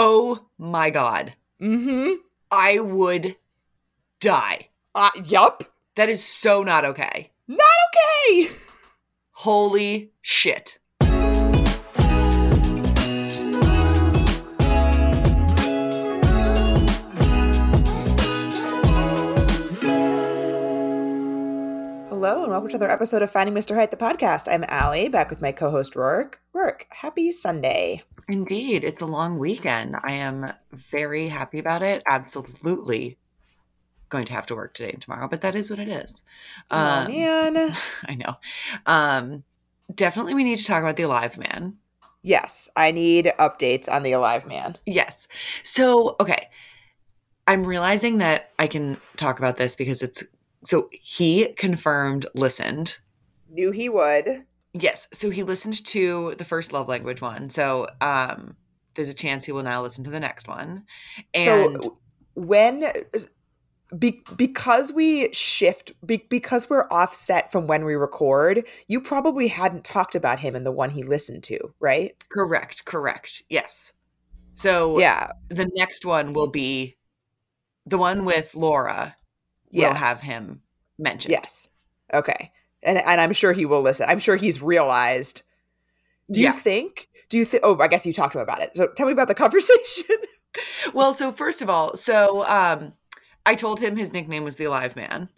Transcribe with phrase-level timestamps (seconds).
[0.00, 1.34] Oh my god.
[1.60, 2.12] Mm-hmm.
[2.52, 3.34] I would
[4.20, 4.68] die.
[4.94, 5.64] Uh, yup.
[5.96, 7.32] That is so not okay.
[7.48, 8.50] Not okay.
[9.32, 10.77] Holy shit.
[22.20, 23.76] Hello and welcome to another episode of Finding Mr.
[23.76, 24.52] Height, the podcast.
[24.52, 26.34] I'm Ali, back with my co-host Roark.
[26.52, 28.02] Roark, happy Sunday.
[28.26, 29.94] Indeed, it's a long weekend.
[30.02, 32.02] I am very happy about it.
[32.10, 33.18] Absolutely
[34.08, 36.24] going to have to work today and tomorrow, but that is what it is.
[36.72, 37.76] Oh Um, man.
[38.08, 38.34] I know.
[38.84, 39.44] Um,
[39.94, 41.76] definitely, we need to talk about the Alive Man.
[42.22, 44.76] Yes, I need updates on the Alive Man.
[44.86, 45.28] Yes.
[45.62, 46.48] So, okay.
[47.46, 50.24] I'm realizing that I can talk about this because it's
[50.64, 52.98] so he confirmed listened.
[53.50, 54.44] Knew he would.
[54.74, 55.08] Yes.
[55.12, 57.50] So he listened to the first love language one.
[57.50, 58.56] So, um,
[58.94, 60.84] there's a chance he will now listen to the next one.
[61.32, 62.00] And so
[62.34, 62.84] when
[63.96, 69.84] be, because we shift be, because we're offset from when we record, you probably hadn't
[69.84, 72.12] talked about him in the one he listened to, right?
[72.28, 73.42] correct, correct.
[73.48, 73.92] Yes.
[74.54, 75.32] So Yeah.
[75.48, 76.96] the next one will be
[77.86, 79.16] the one with Laura.
[79.72, 79.98] We'll Yes.
[79.98, 80.62] have him
[80.98, 81.32] mentioned.
[81.32, 81.70] Yes.
[82.12, 82.52] Okay.
[82.82, 84.06] And and I'm sure he will listen.
[84.08, 85.42] I'm sure he's realized.
[86.30, 86.52] Do Yeah.
[86.52, 87.08] you think?
[87.28, 87.62] Do you think?
[87.64, 88.70] Oh, I guess you talked to him about it.
[88.74, 90.16] So tell me about the conversation.
[90.94, 92.92] Well, so first of all, so um
[93.46, 95.28] I told him his nickname was the Alive Man.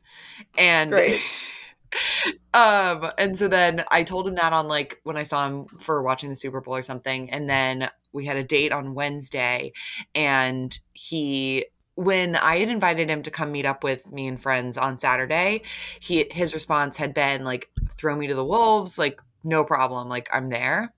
[0.58, 1.20] And Great.
[2.54, 6.02] um and so then I told him that on like when I saw him for
[6.02, 9.72] watching the Super Bowl or something and then we had a date on Wednesday
[10.14, 11.66] and he
[12.02, 15.62] when I had invited him to come meet up with me and friends on Saturday,
[16.00, 20.28] he his response had been like throw me to the wolves, like no problem, like
[20.32, 20.92] I'm there.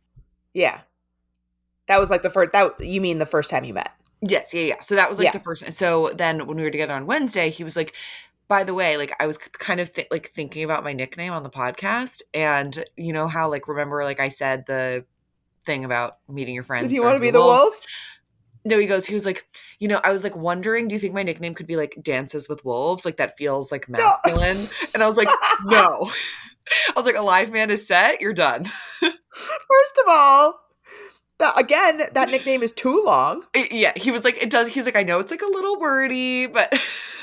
[0.55, 0.81] yeah.
[1.89, 2.53] That was like the first.
[2.53, 3.91] That you mean the first time you met?
[4.21, 4.81] Yes, yeah, yeah.
[4.83, 5.33] So that was like Yeah.
[5.33, 5.63] the first.
[5.65, 7.93] And so then when we were together on Wednesday, he was like,
[8.47, 11.43] "By the way, like I was kind of th- like thinking about my nickname on
[11.43, 15.05] the podcast, and you know how like remember like I said the
[15.67, 16.85] thing about meeting your friends.
[16.87, 17.75] Did he want to be the wolf?
[18.65, 19.07] No, he goes.
[19.07, 19.47] He was like,
[19.79, 22.49] you know, I was like wondering, do you think my nickname could be like Dances
[22.49, 23.05] with Wolves?
[23.05, 24.69] Like that feels like masculine.
[24.95, 25.29] And I was like,
[25.65, 26.11] no.
[26.89, 28.21] I was like, Alive Man is set.
[28.21, 28.65] You're done.
[29.01, 30.61] First of all,
[31.39, 33.43] that again, that nickname is too long.
[33.55, 34.69] yeah, he was like, it does.
[34.69, 36.73] He's like, I know it's like a little wordy, but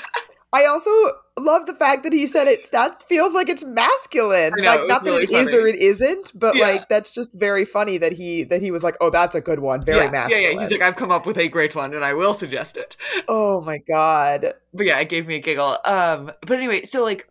[0.52, 0.90] I also
[1.38, 4.52] love the fact that he said it's that feels like it's masculine.
[4.56, 5.62] Know, like was not that really it is funny.
[5.62, 6.62] or it isn't, but Yeah.
[6.64, 9.60] like that's just very funny that he that he was like, "Oh, that's a good
[9.60, 9.84] one.
[9.84, 10.60] Very yeah, masculine." Yeah, yeah.
[10.60, 12.96] He's like, I've come up with a great one, and I will suggest it.
[13.28, 15.78] "Oh my god." But yeah, it gave me a giggle.
[15.84, 17.28] Um, but anyway, so like,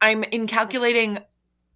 [0.00, 1.18] I'm in calculating.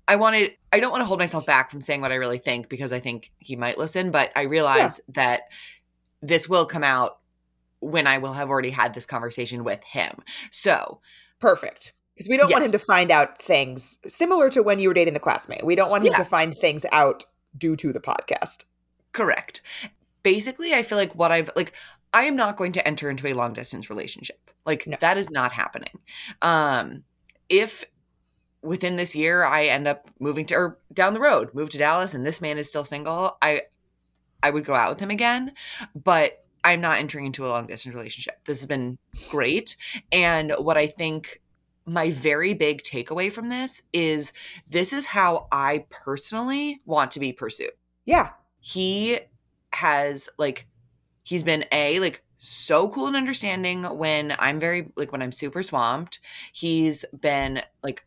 [0.06, 0.52] I wanted.
[0.72, 3.00] I don't want to hold myself back from saying what I really think because I
[3.00, 4.10] think he might listen.
[4.12, 5.42] But I realize that
[6.22, 7.18] this will come out
[7.80, 10.18] when I will have already had this conversation with him.
[10.50, 11.00] So
[11.40, 11.92] Perfect.
[12.14, 15.14] Because we don't want him to find out things similar to when you were dating
[15.14, 15.64] the classmate.
[15.64, 16.18] We don't want him Yeah.
[16.18, 17.24] to find things out
[17.56, 18.64] due to the podcast.
[19.12, 19.62] correct.
[20.24, 21.72] Basically, I feel like what I've like.
[22.12, 24.50] I am not going to enter into a long distance relationship.
[24.66, 24.96] Like No.
[25.00, 25.98] that is not happening.
[26.42, 27.04] Um,
[27.48, 27.84] if
[28.62, 32.14] within this year I end up moving to or down the road, move to Dallas,
[32.14, 33.62] and this man is still single, I
[34.42, 35.52] I would go out with him again.
[35.94, 38.44] But I'm not entering into a long distance relationship.
[38.44, 38.98] This has been
[39.30, 39.76] great,
[40.12, 41.40] and what I think
[41.88, 44.32] my very big takeaway from this is
[44.68, 47.72] this is how I personally want to be pursued.
[48.04, 48.30] Yeah.
[48.60, 49.20] he
[49.72, 50.66] has like
[51.22, 55.62] he's been a like so cool and understanding when i'm very like when i'm super
[55.62, 56.20] swamped.
[56.52, 58.04] He's been like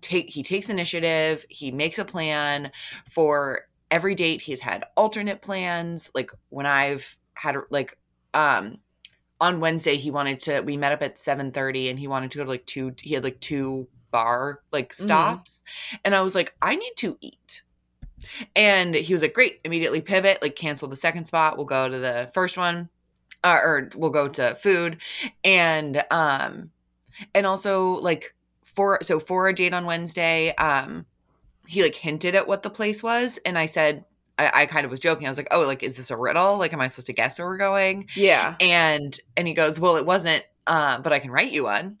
[0.00, 1.44] take he takes initiative.
[1.48, 2.72] He makes a plan.
[3.10, 6.10] For every date he's had alternate plans.
[6.14, 7.98] Like when i've had like
[8.34, 8.78] um
[9.40, 12.44] on wednesday he wanted to we met up at 7.30 and he wanted to go
[12.44, 15.04] to like two he had like two bar like Mhm.
[15.04, 15.62] stops
[16.04, 17.62] and i was like i need to eat
[18.54, 21.56] and he was like, great, immediately pivot, like cancel the second spot.
[21.56, 22.88] We'll go to the first one.
[23.44, 24.96] Uh, or we'll go to food.
[25.44, 26.70] And um
[27.34, 28.34] and also like
[28.64, 31.06] for so for a date on Wednesday, um,
[31.66, 34.04] he like hinted at what the place was, and I said
[34.38, 35.26] I, I kind of was joking.
[35.26, 36.58] I was like, Oh, like, is this a riddle?
[36.58, 38.08] Like, am I supposed to guess where we're going?
[38.14, 38.54] Yeah.
[38.60, 41.98] and and he goes well it wasn't uh, but i can write you one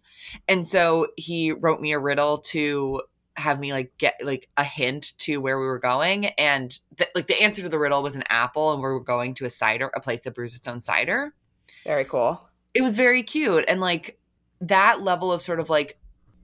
[0.48, 3.02] and so he wrote me a riddle to
[3.36, 7.26] have me like get like a hint to where we were going and th- like
[7.28, 9.88] the answer to the riddle was an apple and we were going to a cider
[9.94, 11.32] a place that brews its own cider
[11.84, 12.40] Very cool.
[12.74, 14.18] it was very cute and like
[14.62, 15.96] that level of sort of like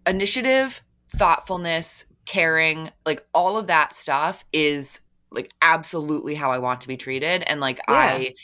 [0.06, 0.80] initiative
[1.10, 5.00] thoughtfulness caring like all of that stuff is
[5.34, 7.94] like absolutely how i want to be treated and like Yeah.
[7.94, 8.34] i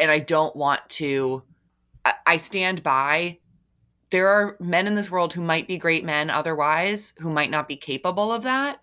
[0.00, 1.42] and I don't want to
[2.04, 3.38] I, I stand by
[4.10, 7.68] there are men in this world who might be great men otherwise who might not
[7.68, 8.80] be capable of that.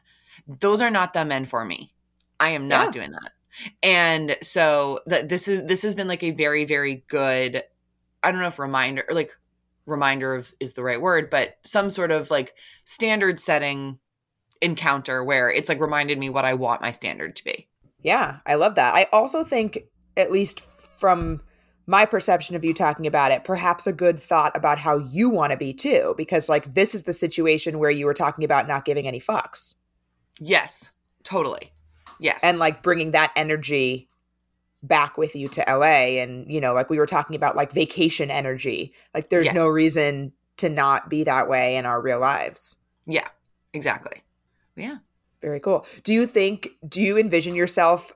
[0.59, 1.89] Those are not the men for me.
[2.39, 2.91] I am not Yeah.
[2.91, 3.31] doing that.
[3.81, 7.63] And so that this is this has been like a very very good
[8.21, 9.31] I don't know if reminder or like
[9.85, 12.53] reminder of is the right word, but some sort of like
[12.83, 13.99] standard setting
[14.65, 17.67] encounter where it's like reminded me what I want my standard to be.
[18.01, 18.93] Yeah, I love that.
[18.95, 19.79] I also think,
[20.17, 20.59] at least
[20.97, 21.41] from
[21.87, 25.51] my perception of you talking about it, perhaps a good thought about how you want
[25.51, 28.85] to be too, because like this is the situation where you were talking about not
[28.85, 29.75] giving any fucks
[30.39, 30.91] Yes,
[31.23, 31.71] totally.
[32.19, 32.39] Yes.
[32.43, 34.09] and like bringing that energy
[34.81, 36.21] back with you to LA.
[36.21, 38.93] And, you know, like we were talking about like vacation energy.
[39.13, 42.77] Like there's no reason to not be that way in our real lives.
[43.05, 43.27] yeah,
[43.73, 44.21] exactly.
[44.75, 44.97] Yeah.
[45.41, 45.85] Very cool.
[46.03, 48.13] Do you think, do you envision yourself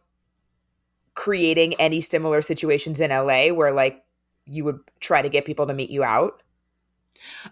[1.14, 4.04] creating any similar situations in LA where like
[4.46, 6.42] you would try to get people to meet you out?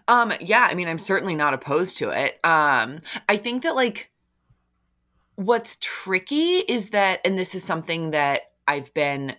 [0.08, 2.38] Um yeah, I mean I'm certainly not opposed to it.
[2.44, 4.10] Um I think that like
[5.36, 9.36] what's tricky is that and this is something that I've been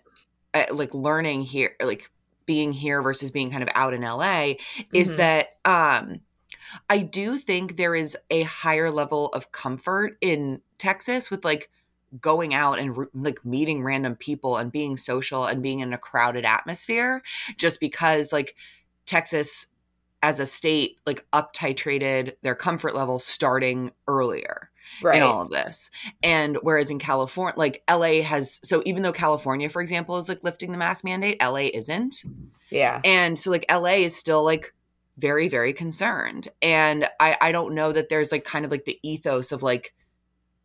[0.53, 2.09] uh, like learning here like
[2.45, 4.53] being here versus being kind of out in LA
[4.93, 5.17] is Mhm.
[5.17, 6.21] that um
[6.89, 11.69] I do think there is a higher level of comfort in Texas with like
[12.21, 16.45] going out and like meeting random people and being social and being in a crowded
[16.45, 17.21] atmosphere
[17.57, 18.55] just because like
[19.05, 19.67] Texas
[20.21, 24.69] as a state like up titrated their comfort level starting earlier
[25.01, 25.17] right.
[25.17, 25.89] in all of this.
[26.23, 30.43] And whereas in California, like LA has, so even though California, for example, is like
[30.43, 32.23] lifting the mask mandate, LA isn't.
[32.69, 33.01] yeah.
[33.03, 34.73] And so like LA is still like
[35.19, 36.47] very, very concerned.
[36.61, 39.93] And I, I don't know that there's like kind of like the ethos of like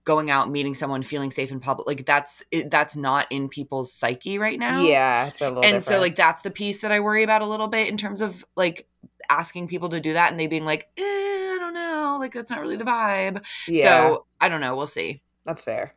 [0.05, 1.87] going out, meeting someone, feeling safe in public.
[1.87, 5.27] Like that's, it, that's not in people's psyche right now Yeah.
[5.27, 7.69] It's a little and so like that's the piece that I worry about a little
[7.69, 8.87] bit in terms of like
[9.31, 12.51] asking people to do that and they being like, eh, I don't know, like that's
[12.51, 13.45] not really the vibe.
[13.67, 14.77] yeah, So I don't know.
[14.77, 15.23] We'll see.
[15.45, 15.95] that's fair.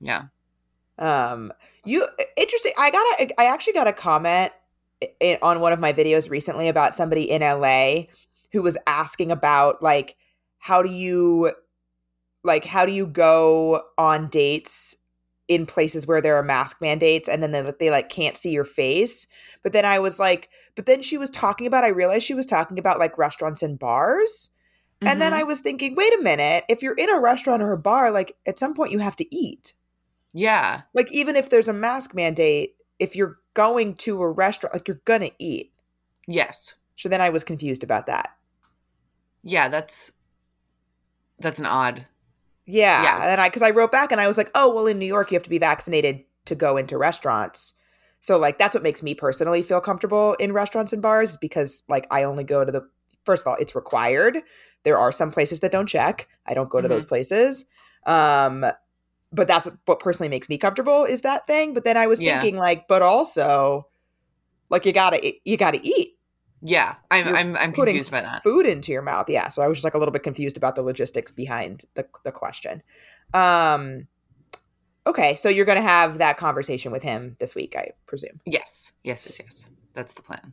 [0.00, 0.24] Yeah.
[0.98, 1.52] Um,
[1.84, 2.06] you
[2.36, 2.72] interesting.
[2.78, 4.52] I got a, I actually got a comment
[5.22, 8.06] i- on one of my videos recently about somebody in LA
[8.52, 10.16] who was asking about like
[10.58, 11.52] how do you
[12.42, 14.94] like how do you go on dates
[15.48, 18.64] in places where there are mask mandates and then they, they like can't see your
[18.64, 19.26] face
[19.62, 22.46] but then i was like but then she was talking about i realized she was
[22.46, 24.50] talking about like restaurants and bars
[25.02, 25.36] and then Mhm.
[25.36, 28.36] i was thinking wait a minute if you're in a restaurant or a bar like
[28.46, 29.74] at some point you have to eat
[30.32, 30.82] yeah.
[30.94, 35.00] like even if there's a mask mandate if you're going to a restaurant like you're
[35.04, 35.72] gonna eat
[36.26, 36.74] Yes.
[36.96, 38.30] so then i was confused about that
[39.42, 39.68] Yeah.
[39.68, 40.10] That's,
[41.38, 42.06] that's an odd.
[42.66, 43.32] yeah, Yeah.
[43.32, 45.30] and i because i wrote back and i was like oh well in new york
[45.30, 47.74] you have to be vaccinated to go into restaurants
[48.20, 52.06] so like that's what makes me personally feel comfortable in restaurants and bars because like
[52.10, 52.86] i only go to the
[53.24, 54.38] first of all it's required
[54.84, 56.90] there are some places that don't check i don't go to Mhm.
[56.90, 57.64] those places
[58.06, 58.64] um
[59.34, 62.40] but that's what, personally makes me comfortable is that thing but then i was Yeah.
[62.40, 63.86] thinking like but also
[64.70, 66.16] like you gotta you gotta eat
[66.62, 66.94] Yeah.
[67.10, 68.42] I'm, You're I'm, I'm putting confused by that.
[68.42, 69.28] food into your mouth.
[69.28, 69.48] Yeah.
[69.48, 72.32] So I was just like a little bit confused about the logistics behind the the
[72.32, 72.82] question.
[73.34, 74.06] Um
[75.06, 78.40] okay, so you're gonna have that conversation with him this week, I presume.
[78.46, 78.92] Yes.
[79.02, 79.26] Yes.
[79.26, 79.38] Yes.
[79.40, 79.64] Yes.
[79.92, 80.52] That's the plan.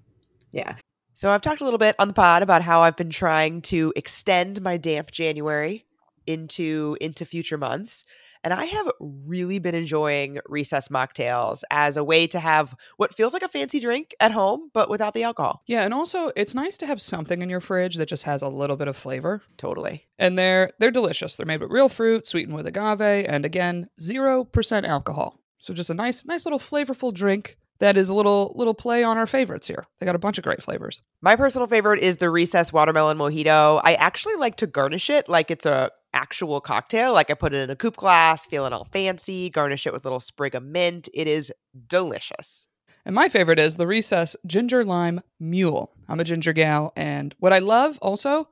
[0.51, 0.75] Yeah.
[1.13, 3.93] So I've talked a little bit on the pod about how I've been trying to
[3.95, 5.85] extend my damp January
[6.27, 8.03] into into future months.
[8.43, 13.33] And I have really been enjoying recess mocktails as a way to have what feels
[13.33, 15.61] like a fancy drink at home, but without the alcohol.
[15.67, 18.47] Yeah, and also it's nice to have something in your fridge that just has a
[18.47, 19.41] little bit of flavor.
[19.57, 20.07] Totally.
[20.17, 21.35] And they're they're delicious.
[21.35, 25.39] They're made with real fruit, sweetened with agave, and again, 0% alcohol.
[25.59, 29.17] So just a nice nice little flavorful drink that is a little little play on
[29.17, 29.85] our favorites here.
[29.99, 31.01] They got a bunch of great flavors.
[31.21, 33.81] My personal favorite is the recess watermelon mojito.
[33.83, 37.13] I actually like to garnish it like it's a actual cocktail.
[37.13, 40.07] Like I put it in a coupe glass, feeling all fancy, garnish it with a
[40.07, 41.09] little sprig of mint.
[41.13, 41.51] It is
[41.87, 42.67] delicious.
[43.05, 45.91] And my favorite is the Recess Ginger Lime Mule.
[46.07, 48.49] I'm a ginger gal, and what I love also,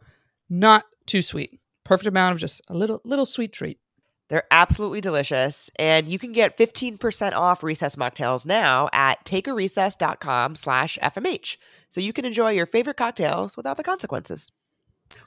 [0.49, 1.59] not too sweet.
[1.83, 3.79] Perfect amount of just a little little sweet treat.
[4.29, 10.99] They're absolutely delicious, and you can get 15% off recess mocktails now at takearecess.com slash
[11.01, 11.57] FMH.
[11.89, 14.51] So you can enjoy your favorite cocktails without the consequences.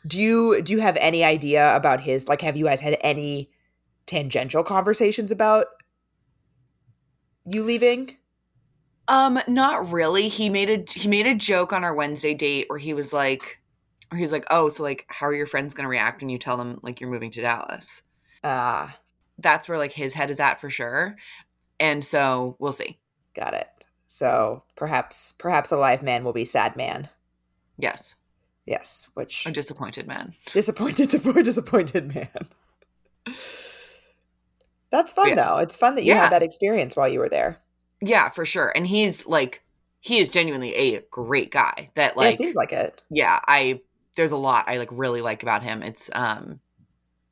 [0.07, 3.51] Do you do you have any idea about his like have you guys had any
[4.07, 5.67] tangential conversations about
[7.45, 8.17] you leaving?
[9.09, 10.29] Um, not really.
[10.29, 13.61] He made a he made a joke on our Wednesday date where he was like,
[14.09, 16.39] where he was like, "Oh, so like, how are your friends gonna react when you
[16.39, 18.03] tell them like you're moving to Dallas?"
[18.45, 18.99] Ah,
[19.39, 21.17] That's where like his head is at for sure,
[21.81, 22.99] and so we'll see.
[23.35, 23.69] got it.
[24.09, 27.09] So perhaps perhaps a live man will be sad man.
[27.79, 28.15] Yes.
[28.67, 30.35] Yes, which A disappointed man.
[30.53, 32.29] disappointed to poor disappointed man.
[34.91, 35.35] That's fun Yeah.
[35.35, 35.57] though.
[35.59, 36.23] It's fun that you Yeah.
[36.25, 37.59] had that experience while you were there.
[38.01, 38.73] Yeah, for sure.
[38.75, 39.63] And he's like
[40.01, 41.91] he is genuinely a great guy.
[41.95, 43.03] That yeah, like it seems like it.
[43.11, 43.81] yeah, I
[44.17, 45.83] there's a lot I like really like about him.
[45.83, 46.61] It's um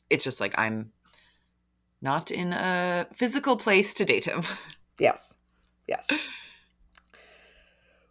[0.09, 0.93] it's just like I'm
[2.03, 4.43] not in a physical place to date him.
[4.99, 5.35] Yes.
[5.89, 6.07] Yes.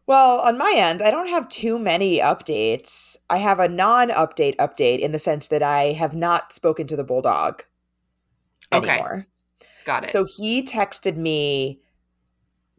[0.10, 3.16] Well, on my end, I don't have too many updates.
[3.30, 7.04] I have a non-update update in the sense that I have not spoken to the
[7.04, 7.64] bulldog
[8.74, 8.90] Okay.
[8.90, 9.28] anymore.
[9.86, 10.10] Got it.
[10.10, 11.80] So he texted me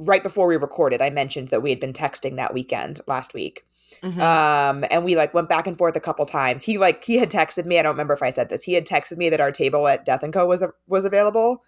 [0.00, 1.00] right before we recorded.
[1.00, 3.64] I mentioned that we had been texting that weekend last week.
[4.02, 4.18] Mhm.
[4.20, 6.64] Um, and we like went back and forth a couple times.
[6.64, 7.78] He like he had texted me.
[7.78, 8.64] I don't remember if I said this.
[8.64, 11.62] He had texted me that our table at Death and Co was was available.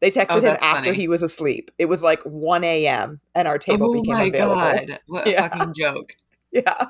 [0.00, 0.96] They texted Oh, him after funny.
[0.96, 1.70] he was asleep.
[1.78, 3.20] It was like 1 a.m.
[3.34, 4.98] and our table oh became my god.
[5.06, 5.48] What a Yeah.
[5.48, 6.16] fucking joke.
[6.52, 6.86] Yeah.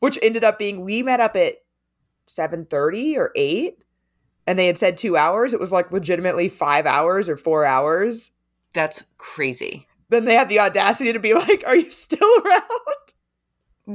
[0.00, 1.56] Which ended up being we met up at
[2.28, 3.74] 7:30 or 8
[4.46, 5.52] and they had said 2 hours.
[5.52, 8.30] It was like legitimately 5 hours or 4 hours.
[8.72, 9.86] That's crazy.
[10.08, 12.62] Then they had the audacity to be like, "Are you still around?"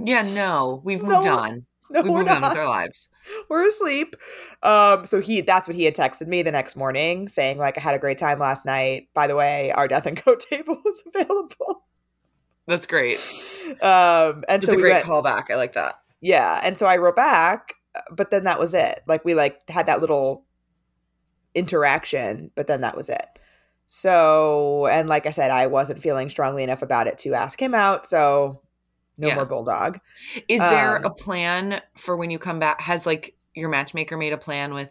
[0.08, 0.82] Yeah, no.
[0.84, 1.66] We've No, moved on.
[2.04, 2.42] No, we're on not.
[2.52, 3.10] with our lives.
[3.50, 4.16] we're asleep.
[4.64, 7.82] Um, so he that's what he had texted me the next morning, saying like I
[7.82, 9.10] had a great time last night.
[9.14, 11.84] By the way, our death and co table is available.
[12.68, 13.18] That's great.
[13.82, 15.52] Um, and It's so a we great went, callback.
[15.52, 16.00] I like that.
[16.22, 17.74] yeah, and so I wrote back,
[18.12, 19.02] but then that was it.
[19.08, 20.46] Like we like had that little
[21.56, 23.26] interaction, but then that was it.
[23.88, 27.76] So, and like I said, I wasn't feeling strongly enough about it to ask him
[27.76, 28.06] out.
[28.06, 28.62] So,
[29.18, 29.36] no Yeah.
[29.36, 30.00] more bulldog.
[30.48, 32.82] Is there Um, a plan for when you come back?
[32.82, 34.90] Has like your matchmaker made a plan with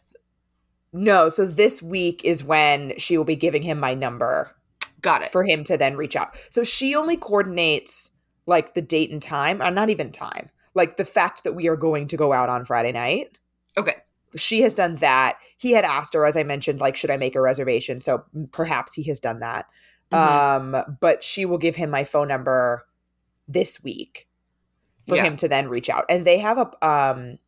[0.93, 4.55] No, so this week is when she will be giving him my number
[5.01, 5.31] got it.
[5.31, 6.37] for him to then reach out.
[6.51, 8.11] So she only coordinates
[8.47, 11.77] like the date and time, or not even time, like the fact that we are
[11.77, 13.39] going to go out on Friday night.
[13.77, 13.97] okay.
[14.37, 15.39] She has done that.
[15.59, 18.01] He had asked her, as I mentioned, like, should I make a reservation?
[18.01, 19.67] So perhaps he has done that.
[20.13, 20.17] Mhm.
[20.77, 22.87] Um, but she will give him my phone number
[23.53, 24.29] this week
[25.09, 25.25] for Yeah.
[25.25, 26.05] him to then reach out.
[26.09, 27.39] And they have a um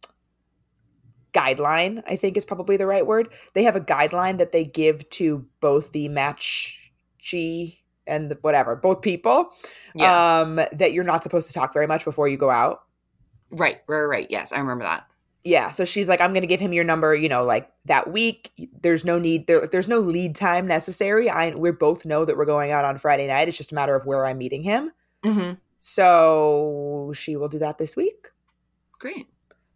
[1.33, 3.33] guideline, I think is probably the right word.
[3.55, 8.77] They have a guideline that they give to both the match she and the, whatever,
[8.77, 9.51] both people.
[9.95, 10.41] yeah.
[10.41, 12.81] Um, that you're not supposed to talk very much before you go out.
[13.51, 13.81] right.
[13.87, 14.01] Right.
[14.03, 14.27] Right.
[14.31, 15.07] Yes, I remember that.
[15.45, 18.53] Yeah, so she's like, I'm gonna give him your number, you know, like that week.
[18.81, 19.67] There's no need there.
[19.67, 21.29] There's no lead time necessary.
[21.29, 23.49] I we both know that we're going out on Friday night.
[23.49, 24.93] It's just a matter of where I'm meeting him.
[25.25, 25.53] hmm
[25.85, 28.31] So she will do that this week,
[29.01, 29.27] Great.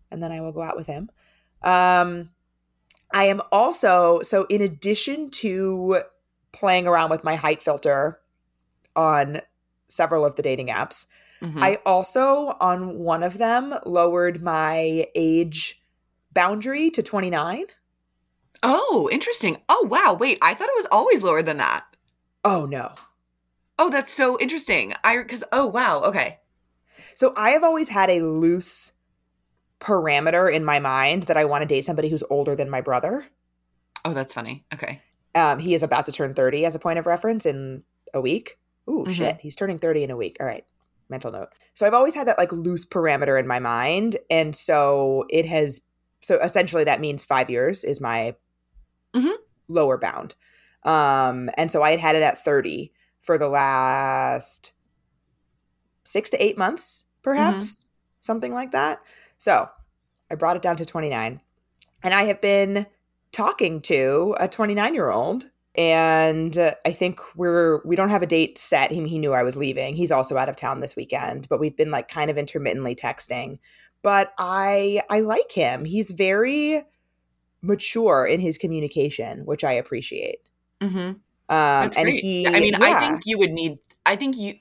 [0.09, 1.11] and then I will go out with him.
[1.65, 2.31] Um,
[3.13, 6.03] I am also so in addition to
[6.53, 8.21] playing around with my height filter
[8.95, 9.41] on
[9.89, 11.07] several of the dating apps,
[11.43, 11.61] Mhm.
[11.61, 15.83] I also on one of them lowered my age
[16.33, 17.67] boundary to 29.
[18.63, 19.61] oh, interesting.
[19.69, 20.17] Oh, wow.
[20.19, 21.85] Wait, I thought it was always lower than that.
[22.45, 22.95] Oh no.
[23.79, 24.95] Oh, that's so interesting.
[25.05, 26.03] I because oh wow.
[26.03, 26.39] Okay.
[27.15, 28.93] So I have always had a loose
[29.81, 33.27] parameter in my mind that I want to date somebody who's older than my brother.
[34.05, 34.65] Oh, that's funny.
[34.73, 35.03] Okay.
[35.35, 37.83] Um, he is about to turn 30 as a point of reference in
[38.15, 38.59] a week.
[38.89, 39.13] Ooh, Mhm.
[39.15, 39.37] shit.
[39.41, 40.37] He's turning 30 in a week.
[40.41, 40.65] All right.
[41.09, 41.49] Mental note.
[41.75, 44.17] So I've always had that like loose parameter in my mind.
[44.31, 45.81] And so it has,
[46.23, 48.35] so essentially that means five years is my
[49.15, 49.35] Mhm.
[49.69, 50.35] lower bound.
[50.85, 52.93] Um, and so I had had it at 30
[53.27, 54.73] for the last
[56.05, 57.85] six to eight months, perhaps,
[58.21, 59.03] something like that.
[59.37, 59.69] So
[60.31, 61.41] I brought it down to 29.
[62.03, 62.87] And I have been
[63.33, 68.57] talking to a 29 year old and i think we're we don't have a date
[68.57, 71.61] set he, he knew i was leaving he's also out of town this weekend but
[71.61, 73.59] we've been like kind of intermittently texting
[74.03, 76.83] but i i like him he's very
[77.61, 80.39] mature in his communication which i appreciate
[80.81, 81.13] Mm-hmm.
[81.49, 83.79] Um and he I mean, I think you would need.
[84.05, 84.55] I think you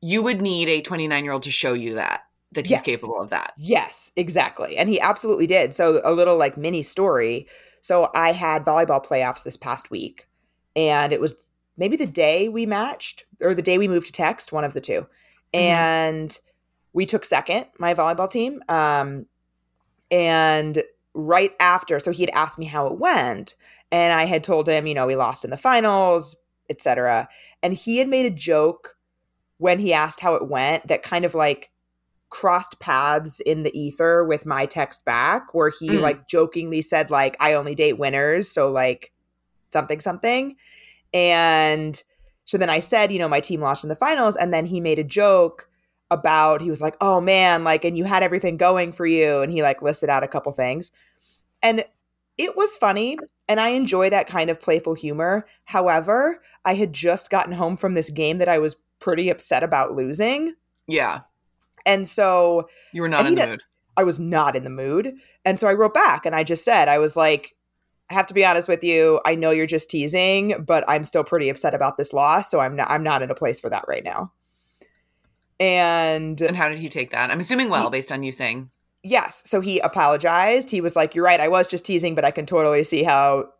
[0.00, 2.22] you would need a 29 year old to show you that
[2.52, 2.82] that he's Yes.
[2.82, 3.52] capable of that.
[3.56, 4.76] Yes, exactly.
[4.76, 5.74] And he absolutely did.
[5.74, 7.46] So, a little like mini story.
[7.80, 10.28] So, I had volleyball playoffs this past week,
[10.76, 11.34] and it was
[11.76, 14.80] maybe the day we matched or the day we moved to text, one of the
[14.80, 15.06] 2
[15.54, 16.38] And
[16.92, 18.62] we took second, my volleyball team.
[18.68, 19.26] Um,
[20.10, 20.82] and
[21.14, 23.54] right after, so he had asked me how it went,
[23.92, 26.36] and I had told him, you know, we lost in the finals,
[26.68, 27.28] etc.
[27.62, 28.96] And he had made a joke
[29.58, 31.70] when he asked how it went that kind of like
[32.30, 36.00] crossed paths in the ether with my text back where he Mm.
[36.00, 39.12] like jokingly said like I only date winners so like
[39.72, 40.56] something something
[41.12, 42.02] and
[42.46, 44.34] So then I said, you know, my team lost in the finals.
[44.34, 45.68] And then he made a joke
[46.10, 49.40] about, he was like, oh man, like, and you had everything going for you.
[49.40, 50.90] And he like listed out a couple things.
[51.62, 51.84] And
[52.38, 53.18] it was funny.
[53.50, 55.44] And I enjoy that kind of playful humor.
[55.64, 59.92] However, I had just gotten home from this game that I was pretty upset about
[59.92, 60.54] losing.
[60.86, 61.22] Yeah.
[61.84, 63.62] And so You were not in the mood.
[63.96, 65.14] I was not in the mood.
[65.44, 67.56] And so I wrote back and I just said, I was like,
[68.08, 69.20] I have to be honest with you.
[69.26, 72.52] I know you're just teasing, but I'm still pretty upset about this loss.
[72.52, 74.32] So I'm not I'm not in a place for that right now.
[75.58, 77.32] And And how did he take that?
[77.32, 78.70] I'm assuming well, based on you saying.
[79.02, 80.70] Yes, so he apologized.
[80.70, 83.50] He was like, You're right, I was just teasing, but I can totally see how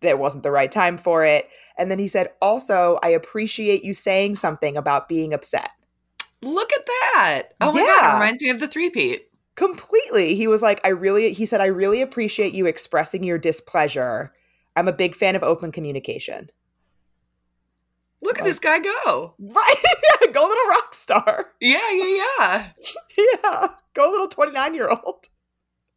[0.00, 1.48] there wasn't the right time for it.
[1.78, 5.70] And then he said, Also, I appreciate you saying something about being upset.
[6.42, 7.42] Look at that.
[7.60, 8.10] Oh my god, Yeah.
[8.10, 9.28] it reminds me of the three-peat.
[9.56, 14.32] completely he was like i really he said i really appreciate you expressing your displeasure
[14.74, 16.50] i'm a big fan of open communication
[18.20, 19.34] Look at this guy go.
[19.38, 19.74] right
[20.32, 22.70] go little rock star Yeah, yeah, yeah.
[23.42, 25.28] yeah go little 29 year old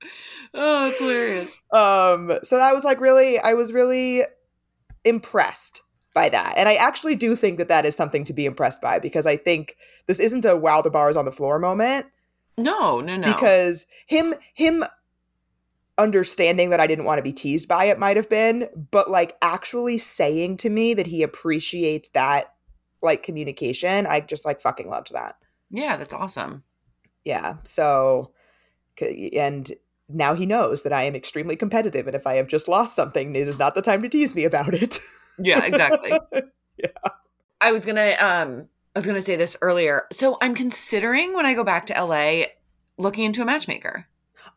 [0.54, 1.58] Oh, that's hilarious.
[1.74, 4.24] um so that was like really i was really
[5.04, 5.82] impressed
[6.13, 9.00] by that and i actually do think that that is something to be impressed by
[9.00, 9.75] because i think
[10.08, 12.06] this isn't a wow the bar is on the floor moment
[12.58, 13.34] No, no, no.
[13.34, 14.84] because him him
[16.00, 19.36] understanding that I didn't want to be teased by it might have been, but like
[19.42, 22.54] actually saying to me that he appreciates that
[23.01, 25.38] like communication, I just like fucking loved that.
[25.72, 26.63] yeah, that's awesome.
[27.28, 27.58] Yeah.
[27.64, 28.32] So
[29.34, 29.70] and
[30.08, 33.36] now he knows that I am extremely competitive and if I have just lost something,
[33.36, 35.00] it is not the time to tease me about it.
[35.38, 36.12] Yeah, exactly.
[36.80, 36.90] Yeah.
[37.60, 40.04] I was gonna um I was gonna say this earlier.
[40.12, 42.44] So I'm considering when I go back to LA
[43.00, 44.06] looking into a matchmaker.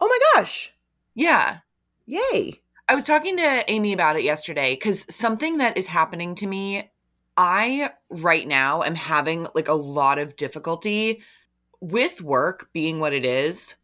[0.00, 0.72] oh my gosh.
[1.14, 1.60] Yeah.
[2.04, 2.60] Yay.
[2.88, 6.90] I was talking to Amy about it yesterday because something that is happening to me,
[7.38, 11.22] I right now am having like a lot of difficulty
[11.80, 13.74] with work being what it is.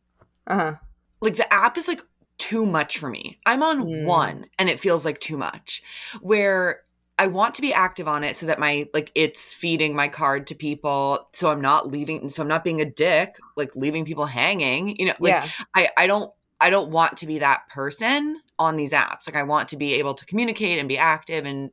[0.47, 0.75] Uh-huh.
[1.21, 2.03] Like the app is like
[2.39, 3.39] too much for me.
[3.47, 4.05] I'm on Mm.
[4.05, 5.83] one and it feels like too much.
[6.21, 6.83] Where
[7.19, 10.47] I want to be active on it so that my like it's feeding my card
[10.49, 14.27] to people so I'm not leaving so I'm not being a dick, like leaving people
[14.27, 14.99] hanging.
[14.99, 15.49] You know, like yeah.
[15.75, 16.31] I, I don't
[16.61, 19.27] I don't want to be that person on these apps.
[19.27, 21.71] Like I want to be able to communicate and be active and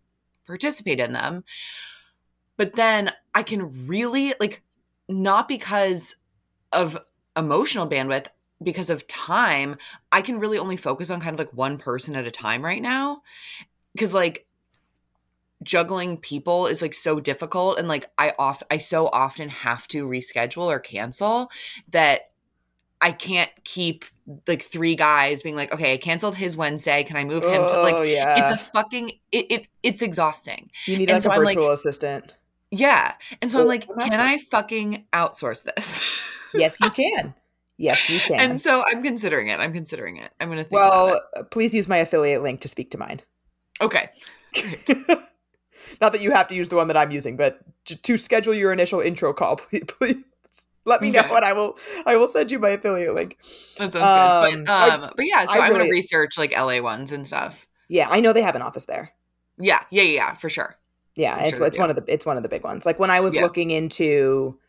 [0.48, 1.44] participate in them.
[2.56, 4.62] But then I can really like
[5.22, 6.16] not because
[6.72, 6.98] of
[7.38, 8.28] emotional bandwidth,
[8.62, 9.78] because of time,
[10.12, 12.82] I can really only focus on kind of like one person at a time right
[12.82, 13.22] now.
[13.98, 14.48] Cause like
[15.64, 20.08] juggling people is like so difficult and like I oft I so often have to
[20.08, 21.50] reschedule or cancel
[21.90, 22.32] that
[23.00, 24.06] I can't keep
[24.48, 27.04] like three guys being like, okay, I canceled his Wednesday.
[27.04, 28.52] Can I move him to oh like yeah.
[28.52, 30.72] it's a fucking it, it it's exhausting.
[30.86, 32.36] you need and like so a I'm like- virtual assistant.
[32.76, 33.14] Yeah.
[33.42, 36.02] And so I'm like, can I fucking outsource this?
[36.54, 37.36] Yes, you can.
[37.78, 38.40] Yes, you can.
[38.40, 39.60] and so I'm considering it.
[39.60, 40.32] I'm considering it.
[40.40, 41.22] I'm gonna think about Well, it.
[41.38, 43.22] uh, please use my affiliate link to speak to mine.
[43.82, 44.10] Okay.
[46.02, 48.54] Not that you have to use the one that I'm using, but to, to schedule
[48.54, 50.18] your initial intro call, please, please
[50.86, 53.38] let me know, and I will I will send you my affiliate link.
[53.78, 54.02] That sounds good.
[54.60, 57.26] Um, But I- um but yeah, so I I'm gonna research like LA ones and
[57.28, 57.68] stuff.
[57.88, 59.12] Yeah, I know they have an office there.
[59.60, 60.76] Yeah, yeah, yeah, yeah, for sure.
[61.16, 61.82] Yeah, I'm it's sure it's do.
[61.82, 62.86] one of the it's one of the big ones.
[62.86, 63.42] Like when I was Yeah.
[63.44, 64.60] looking into,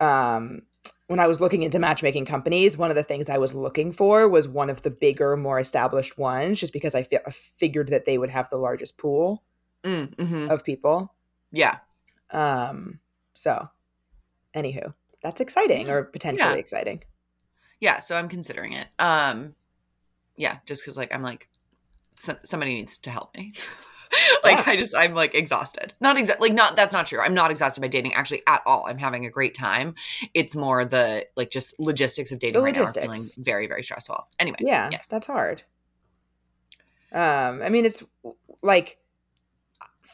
[0.00, 0.62] um,
[1.06, 4.28] when I was looking into matchmaking companies, one of the things I was looking for
[4.28, 8.18] was one of the bigger, more established ones, just because I fi- figured that they
[8.18, 9.42] would have the largest pool
[9.84, 11.14] Mm, hmm of people.
[11.52, 11.78] Yeah.
[12.30, 12.98] Um,
[13.34, 13.68] so,
[14.54, 16.56] anywho, that's exciting or potentially Yeah.
[16.56, 17.04] exciting.
[17.78, 18.88] Yeah, so I'm considering it.
[18.98, 19.54] Um
[20.36, 21.48] yeah, just cuz like I'm like
[22.16, 23.52] so- somebody needs to help me.
[24.44, 24.66] like.
[24.68, 25.92] I just I'm like exhausted.
[26.00, 27.20] Not exactly like not that's not true.
[27.20, 28.86] I'm not exhausted by dating actually at all.
[28.88, 29.94] I'm having a great time.
[30.34, 33.34] It's more the like just logistics of dating The right now are feeling logistics.
[33.44, 34.26] very very stressful.
[34.38, 35.08] Anyway, Yeah, yes.
[35.08, 35.62] that's hard.
[37.12, 38.02] Um, I mean, it's
[38.62, 38.98] like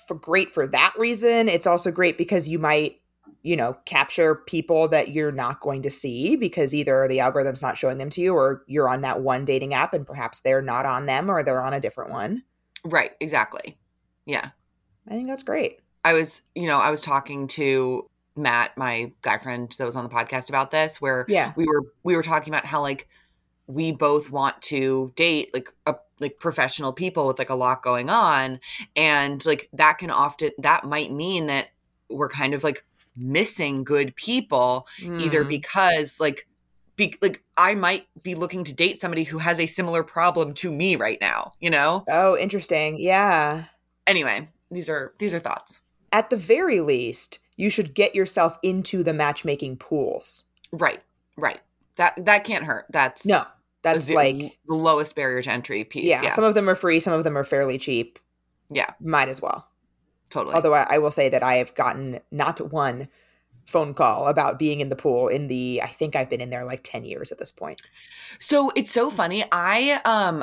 [0.07, 1.49] for great for that reason.
[1.49, 3.01] It's also great because you might,
[3.43, 7.77] you know, capture people that you're not going to see because either the algorithm's not
[7.77, 10.87] showing them to you, or you're on that one dating app and perhaps they're not
[10.87, 12.43] on them, or they're on a different one.
[12.85, 13.79] Right, exactly.
[14.27, 14.51] Yeah.
[15.09, 15.81] I think that's great.
[16.05, 20.05] I was, you know, I was talking to Matt, my guy friend that was on
[20.05, 23.09] the podcast about this, where Yeah, we were we were talking about how like
[23.67, 28.09] we both want to date like a like professional people with like a lot going
[28.11, 28.61] on
[28.97, 31.69] and like that can often that might mean that
[32.11, 32.85] we're kind of like
[33.17, 35.49] missing good people either Mhm.
[35.49, 36.47] because like
[36.97, 40.71] be, like I might be looking to date somebody who has a similar problem to
[40.73, 42.05] me right now, you know?
[42.09, 42.99] oh, interesting.
[43.01, 43.65] Yeah.
[44.07, 45.81] Anyway, these are these are thoughts.
[46.12, 50.45] at the very least, you should get yourself into the matchmaking pools.
[50.73, 51.03] Right.
[51.37, 51.61] Right.
[51.97, 52.87] That that can't hurt.
[52.91, 53.45] That's No,
[53.83, 56.05] that's the- like the lowest barrier to entry piece.
[56.05, 56.35] yeah, Yeah.
[56.35, 58.19] Some of them are free, some of them are fairly cheap.
[58.71, 58.91] yeah.
[59.01, 59.69] Might as well.
[60.31, 60.55] Totally.
[60.55, 63.09] Although I, I will say that I have gotten not one
[63.67, 66.65] phone call about being in the pool in the I think I've been in there
[66.65, 67.83] like 10 years at this point.
[68.41, 69.45] So it's so funny.
[69.53, 70.43] I um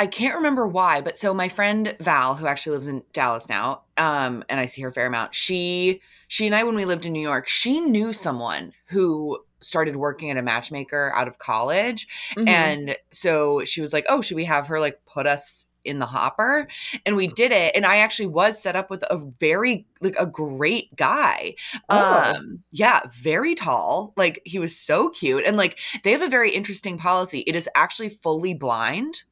[0.00, 3.82] I can't remember why, but so my friend Val, who actually lives in Dallas now,
[3.98, 7.04] um, and I see her a fair amount, she she and I when we lived
[7.04, 12.08] in New York, she knew someone who started working at a matchmaker out of college.
[12.34, 12.48] Mhm.
[12.48, 16.06] And so she was like, Oh, should we have her like put us in the
[16.06, 16.66] hopper?
[17.04, 17.76] And we did it.
[17.76, 21.56] And I actually was set up with a very like a great guy.
[21.90, 22.32] Oh.
[22.36, 24.14] Um, yeah, very tall.
[24.16, 25.44] Like he was so cute.
[25.44, 27.40] And like they have a very interesting policy.
[27.46, 29.24] It is actually fully blind.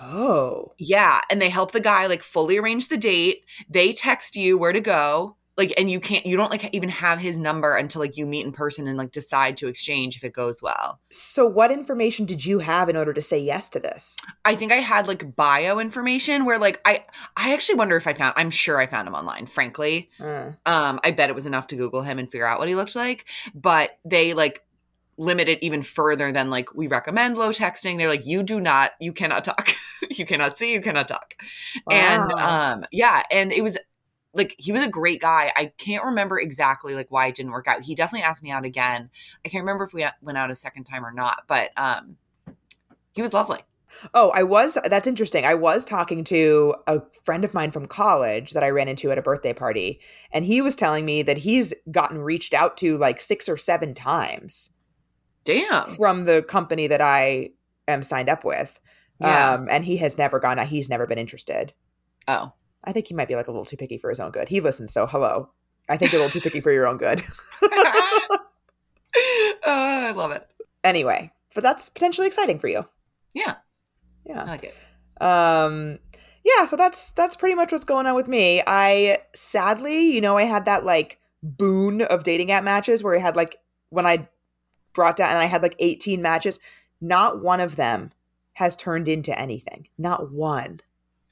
[0.00, 0.72] Oh.
[0.78, 1.20] Yeah.
[1.30, 3.44] And they help the guy like fully arrange the date.
[3.68, 5.36] They text you where to go.
[5.58, 8.46] Like, and you can't, you don't like even have his number until like you meet
[8.46, 10.98] in person and like decide to exchange if it goes well.
[11.10, 14.16] So what information did you have in order to say yes to this?
[14.46, 17.04] I think I had like bio information where like I,
[17.36, 20.08] I actually wonder if I found, I'm sure I found him online, frankly.
[20.18, 22.74] Uh, Um, I bet it was enough to Google him and figure out what he
[22.74, 23.26] looked like.
[23.54, 24.64] But they like
[25.22, 27.96] limit it even further than like we recommend low texting.
[27.96, 29.74] They're like, you do not, you cannot talk,
[30.10, 31.34] you cannot see, you cannot talk.
[31.90, 33.78] And um, yeah, and it was
[34.34, 35.52] like he was a great guy.
[35.54, 37.82] I can't remember exactly like why it didn't work out.
[37.82, 39.10] He definitely asked me out again.
[39.44, 42.16] I can't remember if we went out a second time or not, but um,
[43.12, 43.60] he was lovely.
[44.14, 44.78] Oh, I was.
[44.86, 45.44] That's interesting.
[45.44, 49.18] I was talking to a friend of mine from college that I ran into at
[49.18, 50.00] a birthday party,
[50.32, 53.92] and he was telling me that he's gotten reached out to like six or seven
[53.92, 54.70] times
[55.44, 55.84] Damn.
[55.96, 57.50] from the company that I
[57.88, 58.78] am signed up with.
[59.20, 59.54] Yeah.
[59.54, 60.58] Um, and he has never gone.
[60.58, 60.66] Out.
[60.66, 61.72] He's never been interested.
[62.28, 62.52] oh.
[62.84, 64.48] I think he might be like a little too picky for his own good.
[64.48, 65.50] He listens, so hello.
[65.88, 67.22] I think you're a little too picky for your own good.
[67.62, 67.68] Uh,
[69.64, 70.46] I love it.
[70.82, 72.84] anyway, but that's potentially exciting for you.
[73.34, 73.54] Yeah,
[74.24, 74.42] Yeah.
[74.42, 74.74] I like it.
[75.20, 75.98] Um
[76.44, 78.62] yeah, so that's that's pretty much what's going on with me.
[78.66, 83.20] I sadly, you know, I had that like boon of dating app matches where I
[83.20, 83.58] had like
[83.90, 84.28] when I
[84.94, 86.58] brought down and I had like 18 matches,
[87.00, 88.12] not one of them
[88.54, 89.88] has turned into anything.
[89.98, 90.80] Not one.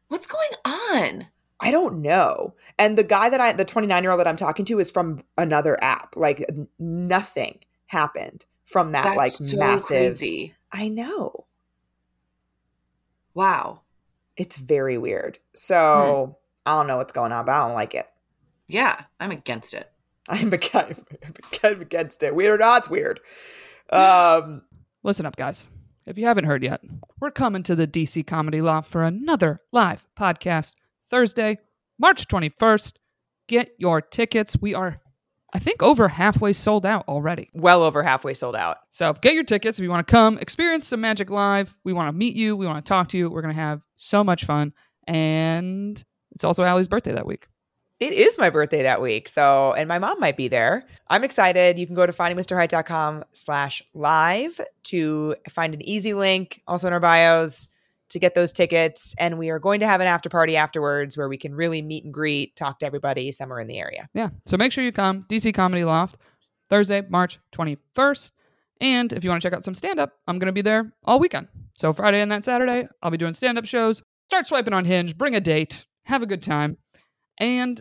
[0.09, 1.27] What's going on?
[1.61, 2.55] I don't know.
[2.79, 5.23] And the guy that I, the 29 year old that I'm talking to is from
[5.37, 6.15] another app.
[6.17, 6.45] Like
[6.79, 9.87] nothing happened from that That's like so massive.
[9.89, 10.55] crazy.
[10.73, 11.47] I know.
[13.35, 13.83] Wow.
[14.37, 15.39] It's very weird.
[15.55, 16.71] So hmm.
[16.71, 18.07] I don't know what's going on, but I don't like it.
[18.69, 19.91] Yeah, I'm against it.
[20.31, 22.35] I'm against, it.
[22.35, 23.21] Weird or not, it's weird.
[23.91, 24.63] Um,
[25.03, 25.67] Listen up, guys.
[26.07, 26.81] If you haven't heard yet,
[27.21, 30.75] we're coming to the DC Comedy Loft for another live podcast
[31.11, 31.59] Thursday,
[31.99, 32.95] March 21st.
[33.49, 34.57] Get your tickets.
[34.61, 35.01] We are,
[35.53, 37.51] I think, over halfway sold out already.
[37.53, 38.79] well over halfway sold out.
[38.91, 41.77] So get your tickets if you want to come experience some magic live.
[41.85, 42.57] We want to meet you.
[42.57, 43.29] We want to talk to you.
[43.29, 44.73] We're going to have so much fun.
[45.09, 47.49] And it's also Ali's birthday that week.
[48.01, 49.29] It is my birthday that week.
[49.29, 50.87] So, and my mom might be there.
[51.11, 51.79] I'm excited.
[51.79, 57.01] You can go to findingmrheight.com slash live to find an easy link, also in our
[57.01, 57.69] bios,
[58.09, 59.15] to get those tickets.
[59.19, 62.05] And we are going to have an after party afterwards where we can really meet
[62.05, 64.09] and greet, talk to everybody somewhere in the area.
[64.15, 64.31] Yeah.
[64.47, 65.27] So make sure you come.
[65.29, 66.17] DC Comedy Loft,
[66.71, 68.33] Thursday, March 21st.
[68.81, 70.91] And if you want to check out some stand up, I'm going to be there
[71.05, 71.49] all weekend.
[71.77, 74.03] So Friday and that Saturday, I'll be doing stand up shows.
[74.29, 76.79] Start swiping on Hinge, bring a date, have a good time.
[77.39, 77.81] And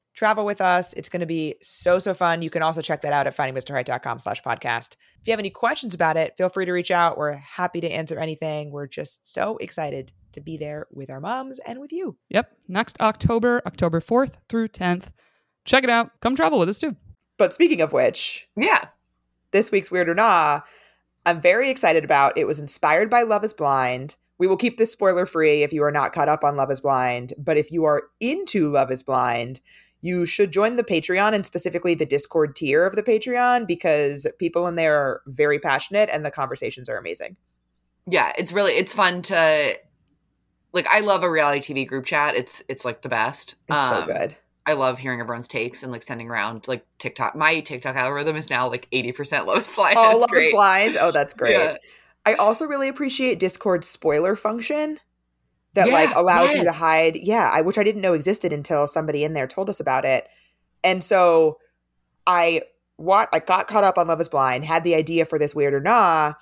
[0.13, 0.93] Travel with us.
[0.93, 2.41] It's going to be so, so fun.
[2.41, 4.95] You can also check that out at findingmrheight.com slash podcast.
[5.21, 7.17] If you have any questions about it, feel free to reach out.
[7.17, 8.71] We're happy to answer anything.
[8.71, 12.17] We're just so excited to be there with our moms and with you.
[12.29, 12.51] Yep.
[12.67, 15.11] Next October, October 4th through 10th.
[15.63, 16.11] Check it out.
[16.21, 16.95] Come travel with us too.
[17.37, 18.87] But speaking of which, Yeah.
[19.51, 20.61] this week's Weird or Nah,
[21.25, 22.37] I'm very excited about.
[22.37, 24.15] It was inspired by Love is Blind.
[24.37, 26.79] We will keep this spoiler free if you are not caught up on Love is
[26.81, 27.33] Blind.
[27.37, 29.59] But if you are into Love is Blind,
[30.01, 34.67] you should join the Patreon and specifically the Discord tier of the Patreon because people
[34.67, 37.35] in there are very passionate and the conversations are amazing.
[38.07, 39.77] Yeah, it's really it's fun to
[40.73, 42.35] like I love a reality TV group chat.
[42.35, 43.55] It's it's like the best.
[43.69, 44.35] It's so Um, good.
[44.65, 47.35] I love hearing everyone's takes and like sending around like TikTok.
[47.35, 49.95] My TikTok algorithm is now like 80% Love is Blind.
[49.99, 50.47] Oh, It's Love great.
[50.47, 50.97] is Blind.
[50.99, 51.53] Oh, that's great.
[51.53, 51.77] Yeah.
[52.25, 54.99] I also really appreciate Discord's spoiler function
[55.73, 57.17] that Yeah, like allows you to hide.
[57.21, 60.27] Yeah, I which I didn't know existed until somebody in there told us about it.
[60.83, 61.57] And so
[62.27, 62.61] I
[62.97, 65.73] what I got caught up on Love is Blind, had the idea for this weird
[65.73, 66.33] or nah,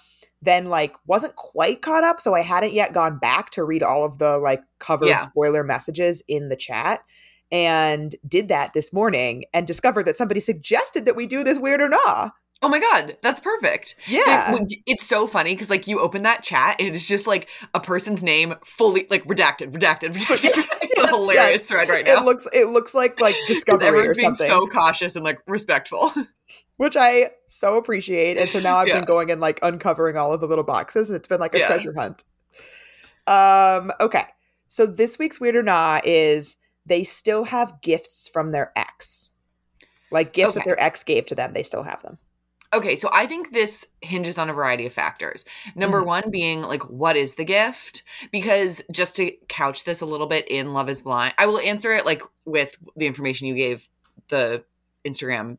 [0.42, 4.04] then like wasn't quite caught up, so I hadn't yet gone back to read all
[4.04, 5.20] of the like covered Yeah.
[5.20, 7.02] spoiler messages in the chat.
[7.52, 11.82] And did that this morning and discovered that somebody suggested that we do this weird
[11.82, 12.30] or nah.
[12.62, 13.96] Oh my god, that's perfect.
[14.06, 14.56] Yeah.
[14.56, 17.80] It- it's so funny because like you open that chat and it's just like a
[17.80, 20.16] person's name fully like redacted, redacted, redacted.
[20.30, 20.44] Yes,
[20.84, 21.66] it's yes, a hilarious yes.
[21.66, 22.22] thread right now.
[22.22, 25.40] it looks it looks like like discovery or everyone's being something so cautious and like
[25.48, 26.12] respectful.
[26.78, 28.96] which i so appreciate and so now i've Yeah.
[28.96, 31.60] been going and like uncovering all of the little boxes and it's been like a
[31.60, 31.68] Yeah.
[31.68, 32.24] treasure hunt
[33.28, 34.26] um okay
[34.68, 39.30] so this week's weird or not is they still have gifts from their ex
[40.12, 42.18] like gifts that their ex gave to them they still have them
[42.72, 45.44] Okay, so I think this hinges on a variety of factors.
[45.76, 46.06] Number Mhm.
[46.06, 48.04] one being like, what is the gift?
[48.32, 51.94] Because just to couch this a little bit in Love is Blind, I will answer
[51.94, 53.90] it like with the information you gave
[54.28, 54.64] the
[55.04, 55.58] Instagram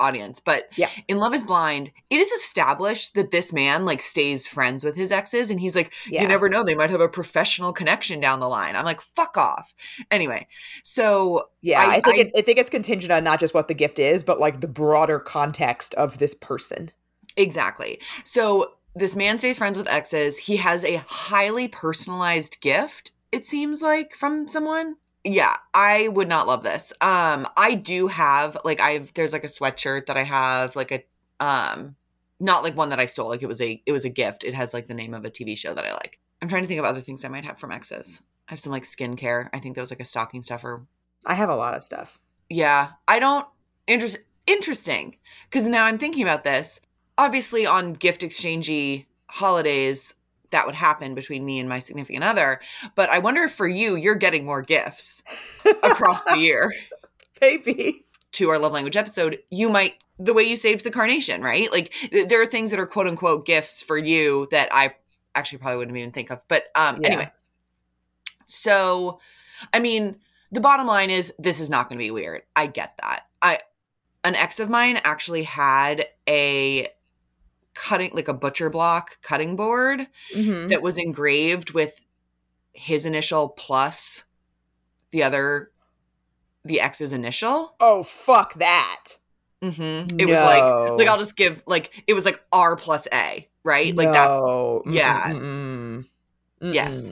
[0.00, 0.40] audience.
[0.40, 0.88] But Yeah.
[1.06, 5.12] in Love is Blind, it is established that this man like stays friends with his
[5.12, 8.40] exes and he's like, yeah you never know, they might have a professional connection down
[8.40, 8.74] the line.
[8.76, 9.74] I'm like, fuck off.
[10.10, 10.48] Anyway,
[10.82, 13.68] so yeah i, I- think I- it, i think it's contingent on not just what
[13.68, 16.90] the gift is but like the broader context of this person
[17.36, 18.00] Exactly.
[18.24, 20.36] So this man stays friends with exes.
[20.36, 24.96] He has a highly personalized gift, it seems like, from someone.
[25.24, 26.92] Yeah, I would not love this.
[27.00, 31.04] Um, I do have like I've there's like a sweatshirt that I have, like a
[31.44, 31.96] um
[32.38, 34.44] not like one that I stole, like it was a it was a gift.
[34.44, 36.18] It has like the name of a TV show that I like.
[36.40, 38.22] I'm trying to think of other things I might have from exes.
[38.48, 39.50] I have some like skincare.
[39.52, 40.86] I think that was like a stocking stuffer
[41.26, 42.18] i have a lot of stuff
[42.50, 43.46] yeah, I don't
[43.86, 45.16] interest interesting
[45.48, 46.80] because now I'm thinking about this.
[47.16, 50.14] Obviously, on gift exchangey holidays,
[50.50, 52.60] that would happen between me and my significant other.
[52.94, 55.22] But I wonder if for you, you're getting more gifts
[55.82, 56.72] across the year
[57.40, 59.38] maybe to our love language episode.
[59.50, 61.70] You might the way you saved the carnation, right?
[61.72, 64.94] Like th- there are things that are quote unquote gifts for you that I
[65.34, 66.40] actually probably wouldn't even think of.
[66.48, 67.08] But um, Yeah.
[67.08, 67.32] anyway,
[68.46, 69.20] so
[69.72, 70.16] I mean,
[70.52, 72.42] the bottom line is this is not going to be weird.
[72.56, 73.22] I get that.
[73.40, 73.60] I
[74.24, 76.88] an ex of mine actually had a
[77.88, 80.68] cutting like a butcher block cutting board Mhm.
[80.68, 81.98] that was engraved with
[82.72, 84.24] his initial plus
[85.12, 85.70] the other
[86.64, 87.74] the ex's initial.
[87.80, 89.04] oh fuck that
[89.62, 90.18] Mm-hmm.
[90.18, 93.94] It was like like I'll just give like it was like R plus A, right?
[93.94, 94.82] Like that's No.
[94.86, 95.32] Mm-mm, yeah.
[95.32, 96.04] mm-mm.
[96.62, 97.10] Yes.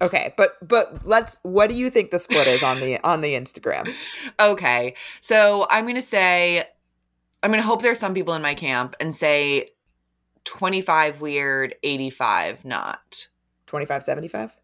[0.00, 1.38] Okay, but but let's.
[1.42, 3.94] What do you think the split is on the on the Instagram?
[4.40, 4.94] okay.
[5.20, 6.64] So I'm gonna say
[7.42, 9.68] I'm gonna hope there's some people in my camp and say
[10.44, 13.28] 25 weird, 85 not.
[13.66, 14.56] Twenty five seventy five.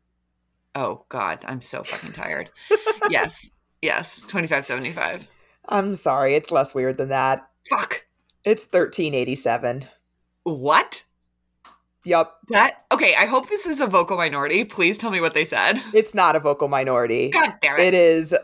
[0.75, 2.51] Oh God, I'm so fucking tired.
[3.11, 3.49] yes,
[3.81, 5.29] yes, 2575.
[5.69, 7.49] I'm sorry, it's less weird than that.
[7.71, 8.05] Fuck.
[8.45, 9.87] It's thirteen eighty seven.
[10.43, 11.05] What?
[12.05, 13.15] Yup, That okay?
[13.17, 14.65] I hope this is a vocal minority.
[14.65, 15.81] Please tell me what they said.
[15.93, 17.31] it's not a vocal minority.
[17.31, 17.95] God damn It it!
[17.95, 18.35] is.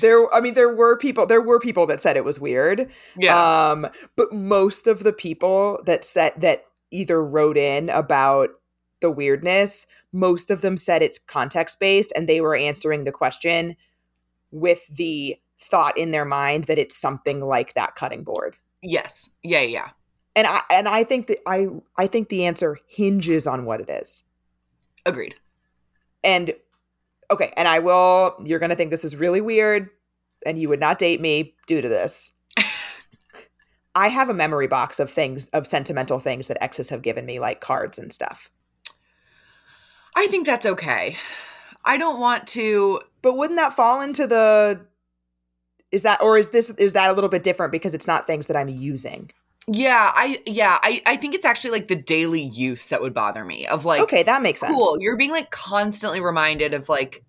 [0.00, 1.26] There, I mean, there were people.
[1.26, 2.90] There were people that said it was weird.
[3.18, 3.70] yeah.
[3.70, 8.50] Um, but most of the people that said that either wrote in about
[9.00, 13.76] the weirdness, most of them said it's context based and they were answering the question
[14.50, 18.56] with the thought in their mind that it's something like that cutting board.
[18.82, 19.28] yes.
[19.42, 19.62] Yeah.
[19.62, 19.90] Yeah.
[20.34, 23.90] And I and I think that I I think the answer hinges on what it
[23.90, 24.22] is.
[25.04, 25.34] Agreed.
[26.24, 26.54] And
[27.32, 29.90] okay, and I will you're going to think this is really weird
[30.44, 32.32] and you would not date me due to this.
[33.94, 37.38] I have a memory box of things of sentimental things that exes have given me
[37.38, 38.50] like cards and stuff.
[40.14, 41.16] I think that's okay.
[41.84, 43.00] I don't want to.
[43.22, 44.86] But wouldn't that fall into the
[45.90, 48.46] is that or is this is that a little bit different because it's not things
[48.46, 49.30] that I'm using?
[49.68, 50.12] Yeah.
[50.14, 50.40] I.
[50.46, 50.78] Yeah.
[50.82, 51.02] I.
[51.06, 53.66] I think it's actually like the daily use that would bother me.
[53.66, 54.72] Of like, okay, that makes sense.
[54.72, 54.96] cool.
[55.00, 57.24] You're being like constantly reminded of like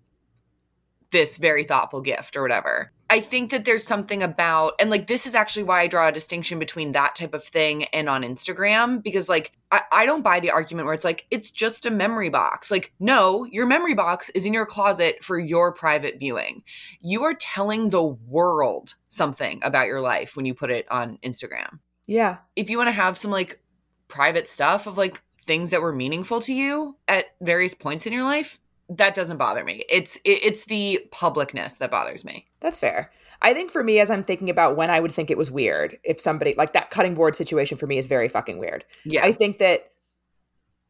[1.14, 2.90] this very thoughtful gift or whatever.
[3.08, 6.12] I think that there's something about, and like this is actually why I draw a
[6.12, 10.40] distinction between that type of thing and on Instagram because like I, I don't buy
[10.40, 12.70] the argument where it's like it's just a memory box.
[12.70, 16.64] Like, no, your memory box is in your closet for your private viewing.
[17.00, 21.78] You are telling the world something about your life when you put it on Instagram
[22.06, 22.38] Yeah.
[22.56, 23.60] if you want to have some like
[24.08, 28.24] private stuff of like things that were meaningful to you at various points in your
[28.24, 29.84] life, that doesn't bother me.
[29.88, 32.46] It's it, it's the publicness that bothers me.
[32.60, 33.10] That's fair.
[33.42, 35.98] I think for me, as I'm thinking about when I would think it was weird,
[36.04, 38.84] if somebody like that cutting board situation for me is very fucking weird.
[39.04, 39.24] Yeah.
[39.24, 39.90] I think that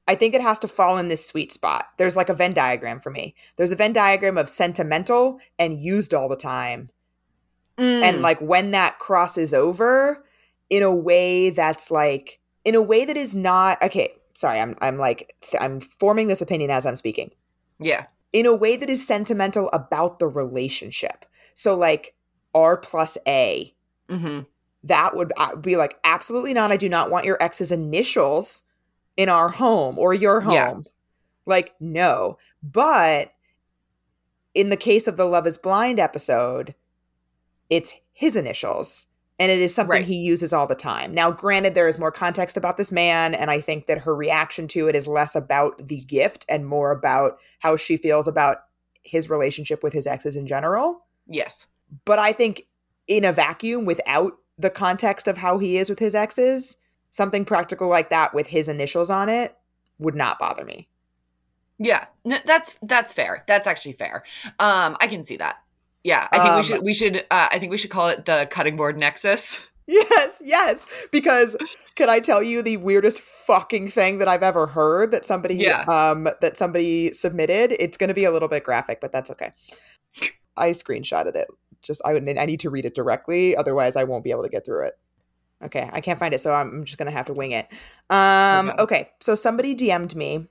[0.06, 1.86] I think it has to fall in this sweet spot.
[1.96, 3.34] There's like a Venn diagram for me.
[3.56, 6.90] There's a Venn diagram of sentimental and used all the time.
[7.78, 8.02] Mm.
[8.02, 10.24] And like when that crosses over
[10.70, 14.96] in a way that's like in a way that is not okay, sorry, I'm I'm
[14.98, 17.30] like I'm forming this opinion as I'm speaking.
[17.78, 18.06] yeah.
[18.32, 21.24] In a way that is sentimental about the relationship.
[21.54, 22.14] So like
[22.54, 23.74] R plus A
[24.08, 24.40] hmm
[24.86, 28.64] that would uh, be like absolutely not i do not want your ex's initials
[29.16, 30.74] in our home or your home Yeah.
[31.46, 33.32] like no but
[34.52, 36.74] in the case of the love is blind episode
[37.70, 39.06] it's his initials
[39.38, 40.04] and it is something Right.
[40.06, 43.50] he uses all the time now granted there is more context about this man and
[43.50, 47.38] i think that her reaction to it is less about the gift and more about
[47.58, 48.58] how she feels about
[49.02, 51.66] his relationship with his exes in general Yes.
[52.04, 52.66] but I think
[53.06, 56.76] in a vacuum without the context of how he is with his exes,
[57.10, 59.56] something practical like that with his initials on it
[59.98, 60.88] would not bother me.
[61.78, 62.04] Yeah.
[62.24, 63.44] That's that's fair.
[63.48, 64.22] That's actually fair.
[64.58, 65.56] Um, I can see that.
[66.04, 66.28] Yeah.
[66.30, 68.46] I think Um, we should we should uh, I think we should call it the
[68.50, 69.60] cutting board nexus.
[69.86, 70.86] Yes, yes.
[71.12, 71.58] Because
[71.94, 75.82] can I tell you the weirdest fucking thing that I've ever heard that somebody Yeah.
[75.82, 77.72] um that somebody submitted?
[77.72, 79.52] It's gonna be a little bit graphic, but that's okay.
[80.56, 81.48] I screenshotted it.
[81.82, 84.48] Just I would I need to read it directly, otherwise I won't be able to
[84.48, 84.94] get through it.
[85.62, 87.68] Okay, I can't find it, so I'm just gonna have to wing it.
[88.08, 88.82] Um, Okay.
[88.82, 90.46] okay, so somebody DM'd me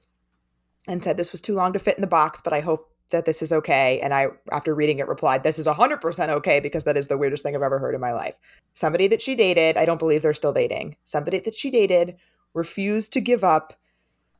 [0.88, 3.26] and said this was too long to fit in the box, but I hope that
[3.26, 4.00] this is okay.
[4.02, 7.18] And I, after reading it, replied, "This is hundred percent okay because that is the
[7.18, 8.36] weirdest thing I've ever heard in my life."
[8.74, 10.96] Somebody that she dated, I don't believe they're still dating.
[11.04, 12.16] Somebody that she dated
[12.54, 13.74] refused to give up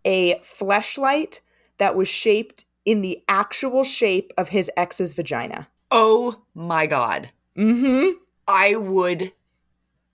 [0.06, 1.40] a fleshlight
[1.78, 5.68] that was shaped in the actual shape of his ex's vagina.
[5.92, 7.30] Oh my god.
[7.58, 8.18] Mm-hmm.
[8.48, 9.32] I would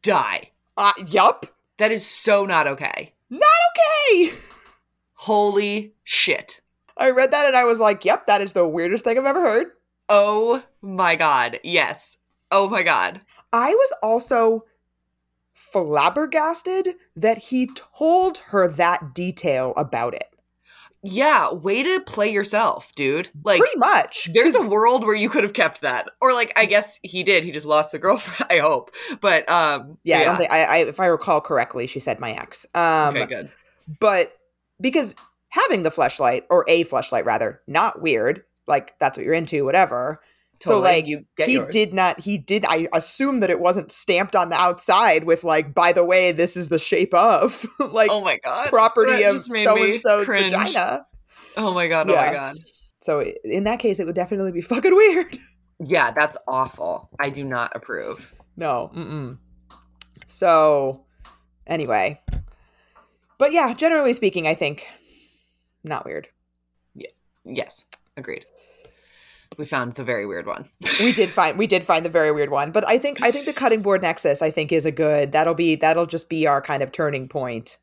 [0.02, 0.52] die.
[0.78, 1.46] Uh, yup.
[1.78, 3.14] That is so not okay.
[3.30, 4.34] Not okay.
[5.14, 6.62] Holy shit.
[7.00, 9.42] I read that and I was like, "Yep, that is the weirdest thing I've ever
[9.42, 9.68] heard."
[10.10, 11.60] Oh my god.
[11.64, 12.18] Yes.
[12.52, 13.22] Oh my god.
[13.54, 14.66] I was also
[15.54, 20.28] flabbergasted that he told her that detail about it.
[21.02, 23.30] Yeah, way to play yourself, dude.
[23.44, 24.30] Like Pretty much.
[24.34, 26.10] There's a world where you could have kept that.
[26.20, 27.46] Or like I guess he did.
[27.46, 28.92] He just lost the girlfriend, I hope.
[29.22, 32.34] But um yeah, I don't think I, I if I recall correctly, she said my
[32.34, 32.66] ex.
[32.74, 33.52] Um okay, good.
[34.00, 34.34] but
[34.82, 35.16] because
[35.50, 38.44] having the fleshlight or a fleshlight rather, not weird.
[38.68, 40.22] Like that's what you're into, whatever.
[40.62, 41.72] So like you get he yours.
[41.74, 45.74] did not he did I assume that it wasn't stamped on the outside with like
[45.74, 48.68] by the way this is the shape of like oh my god.
[48.68, 51.06] property that of so and so's vagina.
[51.56, 52.10] Oh my god.
[52.10, 52.26] Oh Yeah.
[52.28, 52.58] my god.
[53.00, 55.40] So in that case, it would definitely be fucking weird.
[55.80, 57.10] Yeah, that's awful.
[57.18, 58.36] I do not approve.
[58.58, 58.92] No.
[58.94, 59.38] Mm-mm.
[60.28, 61.06] So
[61.66, 62.20] anyway,
[63.38, 64.86] but yeah, generally speaking, I think
[65.84, 66.28] not weird.
[66.96, 67.10] Yeah.
[67.46, 67.86] Yes,
[68.18, 68.46] agreed.
[69.58, 70.70] We found the very weird one.
[71.00, 73.46] We did find we did find the very weird one, but I think I think
[73.46, 75.32] the cutting board nexus I think is a good.
[75.32, 77.78] That'll be that'll just be our kind of turning point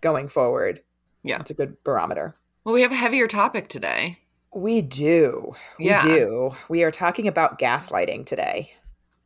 [0.00, 0.80] going forward.
[1.24, 1.40] Yeah.
[1.40, 2.36] it's a good barometer.
[2.64, 4.18] Well, we have a heavier topic today.
[4.54, 5.54] We do.
[5.78, 6.02] We Yeah.
[6.02, 6.54] do.
[6.68, 8.72] We are talking about gaslighting today.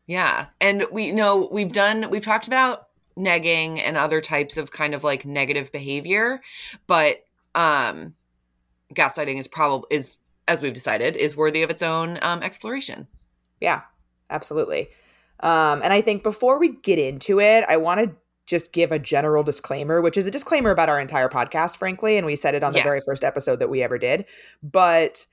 [0.06, 0.46] Yeah.
[0.60, 5.04] And we know we've done, we've talked about negging and other types of kind of
[5.04, 6.40] like negative behavior,
[6.86, 8.14] but um
[8.94, 10.16] gaslighting is probably, is,
[10.48, 13.06] as we've decided, is worthy of its own um, exploration.
[13.60, 13.82] Yeah,
[14.30, 14.88] absolutely.
[15.40, 18.14] Um, and I think before we get into it, I want to
[18.46, 22.16] just give a general disclaimer, which is a disclaimer about our entire podcast, frankly.
[22.16, 22.86] And we said it on the Yes.
[22.86, 24.26] very first episode that we ever did.
[24.62, 25.26] But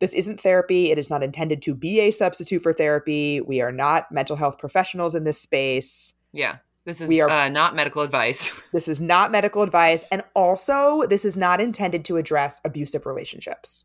[0.00, 0.90] this isn't therapy.
[0.90, 3.40] It is not intended to be a substitute for therapy.
[3.40, 6.14] We are not mental health professionals in this space.
[6.32, 6.56] Yeah.
[6.84, 8.50] This is We are- uh, not medical advice.
[8.72, 10.04] This is not medical advice.
[10.12, 13.84] And also, this is not intended to address abusive relationships.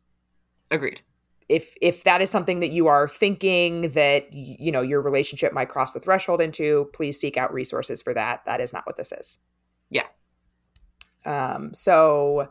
[0.70, 1.00] Agreed.
[1.48, 5.68] if if that is something that you are thinking that you know your relationship might
[5.68, 9.10] cross the threshold into please seek out resources for that that is not what this
[9.10, 9.38] is
[9.90, 10.06] Yeah.
[11.24, 12.48] um so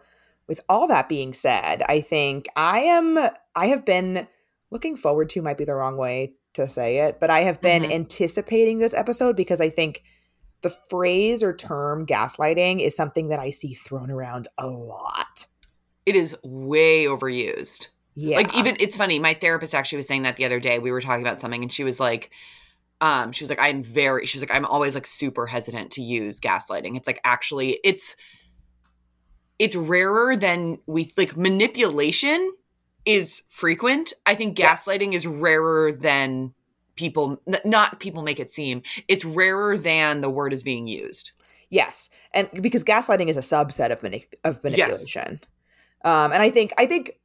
[0.49, 3.17] with all that being said i think i am
[3.55, 4.27] i have been
[4.69, 7.83] looking forward to might be the wrong way to say it but i have been
[7.83, 7.93] Mhm.
[7.93, 10.03] anticipating this episode because i think
[10.61, 15.47] the phrase or term gaslighting is something that i see thrown around a lot
[16.05, 17.89] It is way overused.
[18.15, 20.79] yeah Like even it's funny, my therapist actually was saying that the other day.
[20.79, 22.31] We were talking about something and she was like,
[22.99, 26.01] um, she was like, I'm very she was like, I'm always like super hesitant to
[26.01, 26.97] use gaslighting.
[26.97, 28.15] It's like actually it's
[29.59, 32.51] it's rarer than we like manipulation
[33.05, 34.13] is frequent.
[34.25, 34.73] I think Yeah.
[34.75, 36.53] gaslighting is rarer than
[36.99, 38.83] people not people make it seem.
[39.07, 41.31] It's rarer than the word is being used.
[41.69, 45.39] Yes, and because gaslighting is a subset of mani- of manipulation,
[46.03, 47.19] um, and I think I think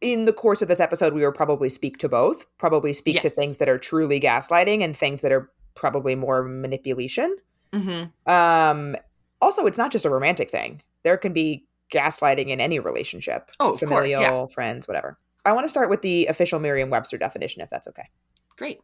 [0.00, 2.46] in the course of this episode we will probably speak to both.
[2.58, 7.36] Probably speak to things that are truly gaslighting and things that are probably more manipulation.
[7.72, 8.10] Mhm.
[8.26, 8.96] Um,
[9.40, 10.82] also, it's not just a romantic thing.
[11.02, 14.46] There can be gaslighting in any relationship, Oh, of course, familial, yeah.
[14.46, 15.18] friends, whatever.
[15.44, 18.08] I want to start with the official Merriam-Webster definition, if that's okay.
[18.56, 18.80] Great.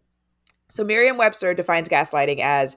[0.69, 2.77] So Merriam Webster defines gaslighting as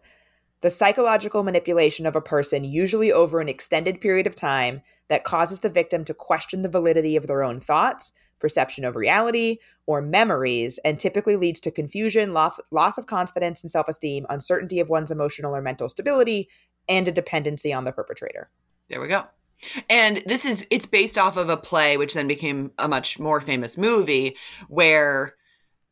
[0.61, 5.59] the psychological manipulation of a person, usually over an extended period of time, that causes
[5.59, 10.79] the victim to question the validity of their own thoughts, perception of reality, or memories,
[10.85, 15.55] and typically leads to confusion, loss, of confidence and self esteem, uncertainty of one's emotional
[15.55, 16.49] or mental stability,
[16.87, 18.49] and a dependency on the perpetrator.
[18.89, 19.23] There we go.
[19.89, 23.41] And this is it's based off of a play which then became a much more
[23.41, 24.37] famous movie
[24.69, 25.35] where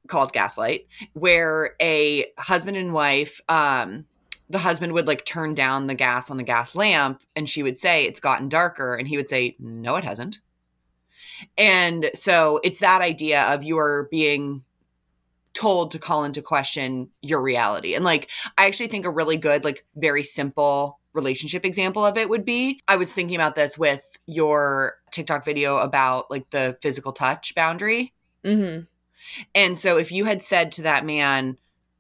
[0.07, 4.05] called Gaslight, where a husband and wife um
[4.49, 7.77] the husband would like turn down the gas on the gas lamp and she would
[7.77, 10.39] say it's gotten darker and he would say no it hasn't.
[11.57, 14.63] And so it's that idea of you are being
[15.53, 17.95] told to call into question your reality.
[17.95, 22.29] And like I actually think a really good like very simple relationship example of it
[22.29, 27.11] would be I was thinking about this with your TikTok video about like the physical
[27.11, 28.13] touch boundary.
[28.43, 28.83] Mm-hmm.
[29.53, 31.57] And so if you had said to that man,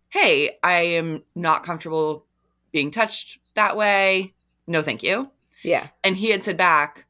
[0.09, 2.25] "Hey, I am not comfortable
[2.71, 4.33] being touched that way.
[4.67, 5.31] No, thank you."
[5.63, 5.87] Yeah.
[6.03, 7.05] And he had said back,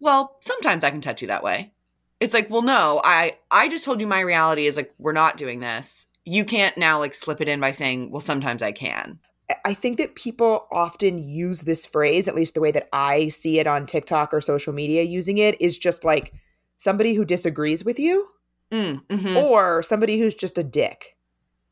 [0.00, 1.72] "Well, sometimes I can touch you that way."
[2.20, 3.00] It's like, "Well, no.
[3.04, 6.06] I I just told you my reality is like we're not doing this.
[6.24, 9.20] You can't now like slip it in by saying, "Well, sometimes I can."
[9.64, 13.58] I think that people often use this phrase, at least the way that I see
[13.58, 16.34] it on TikTok or social media using it, is just like
[16.76, 18.28] somebody who disagrees with you
[18.70, 19.36] Mm, mhm.
[19.36, 21.16] or somebody who's just a dick.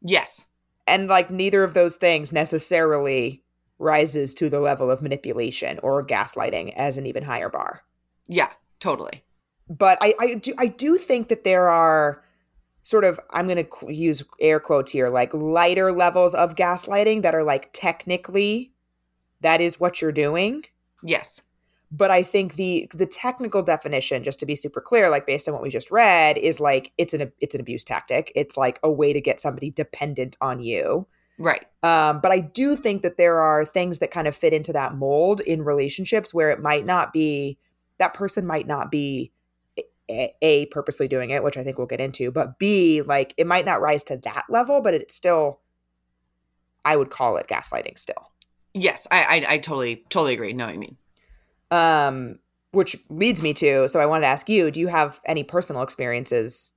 [0.00, 0.44] Yes.
[0.86, 3.42] And like neither of those things necessarily
[3.78, 7.82] rises to the level of manipulation or gaslighting as an even higher bar.
[8.28, 9.24] Yeah, totally.
[9.68, 12.22] But I, I do I do think that there are
[12.82, 17.22] sort of I'm going to qu- use air quotes here like lighter levels of gaslighting
[17.22, 18.72] that are like technically
[19.40, 20.64] that is what you're doing.
[21.02, 21.42] Yes.
[21.96, 25.54] But i think the the technical definition just to be super clear like based on
[25.54, 28.90] what we just read is like it's an it's an abuse tactic it's like a
[28.90, 31.06] way to get somebody dependent on you
[31.38, 31.66] Right.
[31.82, 34.94] um, but i do think that there are things that kind of fit into that
[34.94, 37.58] mold in relationships where it might not be
[37.98, 39.32] that person might not be
[40.10, 43.46] a, a purposely doing it which i think we'll get into but b like it
[43.46, 45.60] might not rise to that level but it's still
[46.84, 48.30] i would call it gaslighting still
[48.78, 50.52] Yes, I, I I totally totally agree.
[50.52, 50.98] Know what you mean?
[51.70, 52.38] Um
[52.72, 55.82] which leads me to so i wanted to ask you do you have any personal
[55.82, 56.72] experiences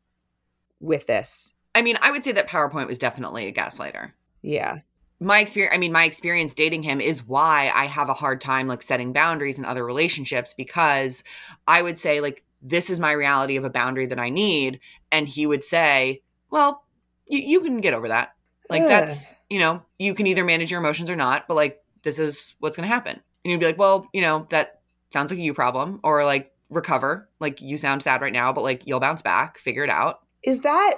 [0.79, 4.11] with this I mean, I would say that PowerPoint was definitely a gaslighter.
[4.41, 4.79] yeah
[5.19, 8.67] My experience, I mean, my experience dating him is why I have a hard time
[8.67, 11.23] like setting boundaries in other relationships because
[11.67, 14.81] I would say like this is my reality of a boundary that I need,
[15.11, 16.83] and he would say, "Well,
[17.27, 18.33] you, you can get over that.
[18.69, 18.89] Like Ugh.
[18.89, 22.55] that's you know you can either manage your emotions or not, but like this is
[22.59, 23.13] what's going to happen."
[23.45, 24.78] And you'd be like, "Well, you know that
[25.11, 28.63] sounds like a you problem," or like recover, like you sound sad right now, but
[28.63, 30.19] like you'll bounce back, figure it out.
[30.43, 30.95] is that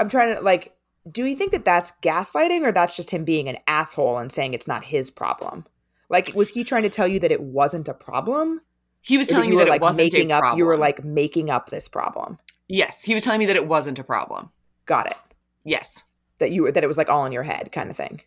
[0.00, 0.74] i'm trying to like
[1.10, 4.52] do you think that that's gaslighting or that's just him being an asshole and saying
[4.54, 5.64] it's not his problem
[6.10, 8.60] like was he trying to tell you that it wasn't a problem
[9.00, 10.58] He was telling you me that like it wasn't making a up problem.
[10.58, 13.98] you were like making up this problem yes, he was telling me that it wasn't
[13.98, 14.50] a problem.
[14.86, 15.16] got it
[15.64, 16.04] Yes.
[16.38, 18.20] that you were that it was like all in your head kind of thing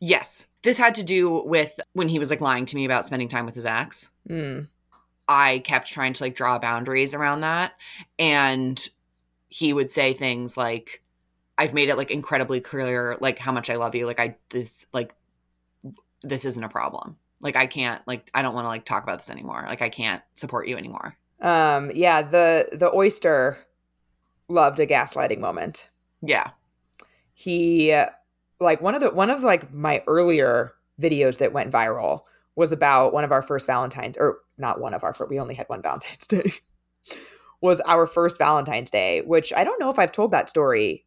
[0.00, 0.46] Yes.
[0.62, 3.46] This had to do with when he was like lying to me about spending time
[3.46, 4.10] with his ex.
[4.28, 4.66] mm.
[5.30, 7.72] I kept trying to like draw boundaries around that.
[8.18, 8.88] And
[9.48, 11.02] he would say things like,
[11.58, 14.06] I've made it like incredibly clear, like how much I love you.
[14.06, 15.14] Like, I, this, like,
[16.22, 17.16] this isn't a problem.
[17.40, 19.64] Like, I can't, like, I don't want to like talk about this anymore.
[19.68, 21.16] Like, I can't support you anymore.
[21.40, 23.58] um yeah the the oyster
[24.48, 25.88] loved a gaslighting moment
[26.22, 26.50] Yeah.
[27.34, 27.94] he
[28.60, 32.22] like one of the one of like my earlier videos that went viral
[32.56, 35.54] was about one of our first valentines or not one of our first we only
[35.54, 36.50] had one valentine's day
[37.60, 41.04] was our first valentine's day which i don't know if i've told that story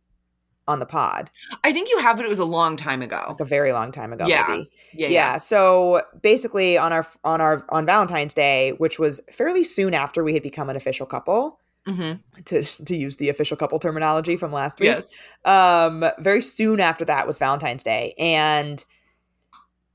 [0.67, 1.29] on the pod
[1.63, 3.21] I think you have, but it was a long time ago.
[3.27, 4.45] like a very long time ago Yeah.
[4.47, 5.07] maybe Yeah.
[5.07, 5.37] yeah.
[5.37, 10.33] so basically on our on our on valentine's day which was fairly soon after we
[10.35, 12.13] had become an official couple hmm
[12.45, 15.13] to to use the official couple terminology from last week Yes.
[15.45, 18.83] um very soon after that was valentine's day and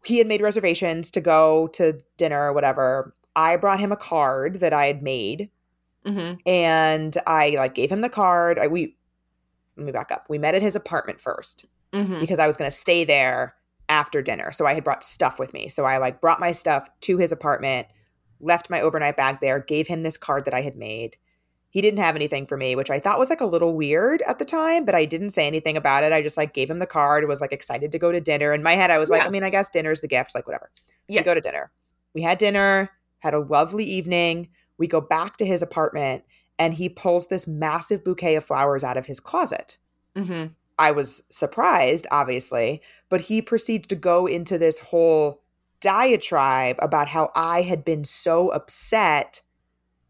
[0.04, 4.60] he had made reservations to go to dinner or whatever i brought him a card
[4.60, 5.50] that i had made
[6.06, 6.38] Mhm.
[6.46, 8.60] and I like gave him the card.
[8.60, 8.96] I we
[9.76, 10.26] let me back up.
[10.28, 12.20] We met at his apartment first Mhm.
[12.20, 13.56] because I was going to stay there
[13.88, 14.52] after dinner.
[14.52, 15.68] So I had brought stuff with me.
[15.68, 17.88] So I like brought my stuff to his apartment,
[18.38, 21.16] left my overnight bag there, gave him this card that I had made.
[21.76, 24.38] He didn't have anything for me, which I thought was like a little weird at
[24.38, 26.10] the time, but I didn't say anything about it.
[26.10, 28.54] I just like gave him the card, was like excited to go to dinner.
[28.54, 29.26] In my head, I was like, Yeah.
[29.26, 30.70] I mean, I guess dinner's the gift, like whatever.
[31.06, 31.20] Yes.
[31.20, 31.70] We go to dinner.
[32.14, 34.48] We had dinner, had a lovely evening.
[34.78, 36.24] We go back to his apartment,
[36.58, 39.76] and he pulls this massive bouquet of flowers out of his closet.
[40.16, 40.52] Mhm.
[40.78, 45.42] I was surprised, obviously, but he proceeds to go into this whole
[45.82, 49.42] diatribe about how I had been so upset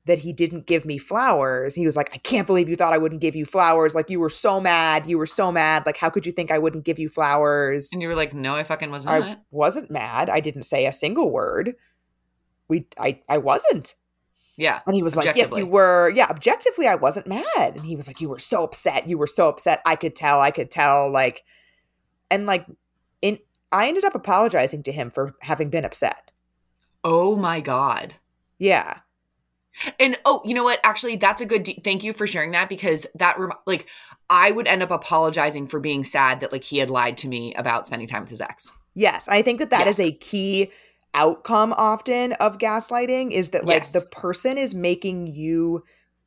[0.07, 1.75] that he didn't give me flowers.
[1.75, 3.95] He was like, I can't believe you thought I wouldn't give you flowers.
[3.95, 5.07] Like, you were so mad.
[5.07, 5.85] You were so mad.
[5.85, 7.91] Like, how could you think I wouldn't give you flowers?
[7.93, 9.13] And you were like, "No, I fucking wasn't.
[9.13, 10.31] I not." wasn't mad.
[10.31, 11.75] I didn't say a single word.
[12.69, 13.95] We, I, I wasn't.
[14.57, 14.81] yeah.
[14.87, 16.11] And he was like, Yes, you were.
[16.15, 17.45] Yeah, objectively, I wasn't mad.
[17.77, 19.09] And he was like, You were so upset.
[19.09, 19.83] You were so upset.
[19.87, 20.41] I could tell.
[20.41, 21.11] I could tell.
[21.11, 21.45] Like,
[22.31, 22.67] and like,
[23.23, 23.39] in,
[23.71, 26.31] I ended up apologizing to him for having been upset.
[27.05, 28.15] Oh my god.
[28.59, 28.99] Yeah.
[29.99, 30.81] And oh, you know what?
[30.85, 31.63] Actually, that's a good.
[31.63, 33.87] De- thank you for sharing that because that rem- like
[34.31, 37.55] I would end up apologizing for being sad that like he had lied to me
[37.55, 38.73] about spending time with his ex.
[38.95, 39.29] Yes.
[39.29, 40.09] I think that that is Yes.
[40.09, 40.71] a key
[41.15, 43.93] outcome often of gaslighting is that like Yes.
[43.93, 45.83] the person is making you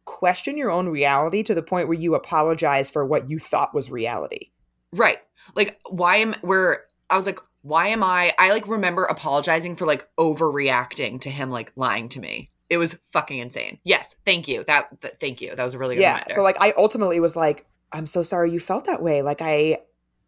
[0.05, 3.91] question your own reality to the point where you apologize for what you thought was
[3.91, 4.49] reality.
[4.93, 5.19] Right.
[5.55, 9.85] Like why am where I was like why am I I like remember apologizing for
[9.85, 12.49] like overreacting to him like lying to me.
[12.69, 13.79] It was fucking insane.
[13.83, 14.63] Yes, thank you.
[14.65, 15.55] That, that thank you.
[15.55, 16.33] That was a really good yeah reminder.
[16.35, 19.79] so like i ultimately was like i'm so sorry you felt that way like i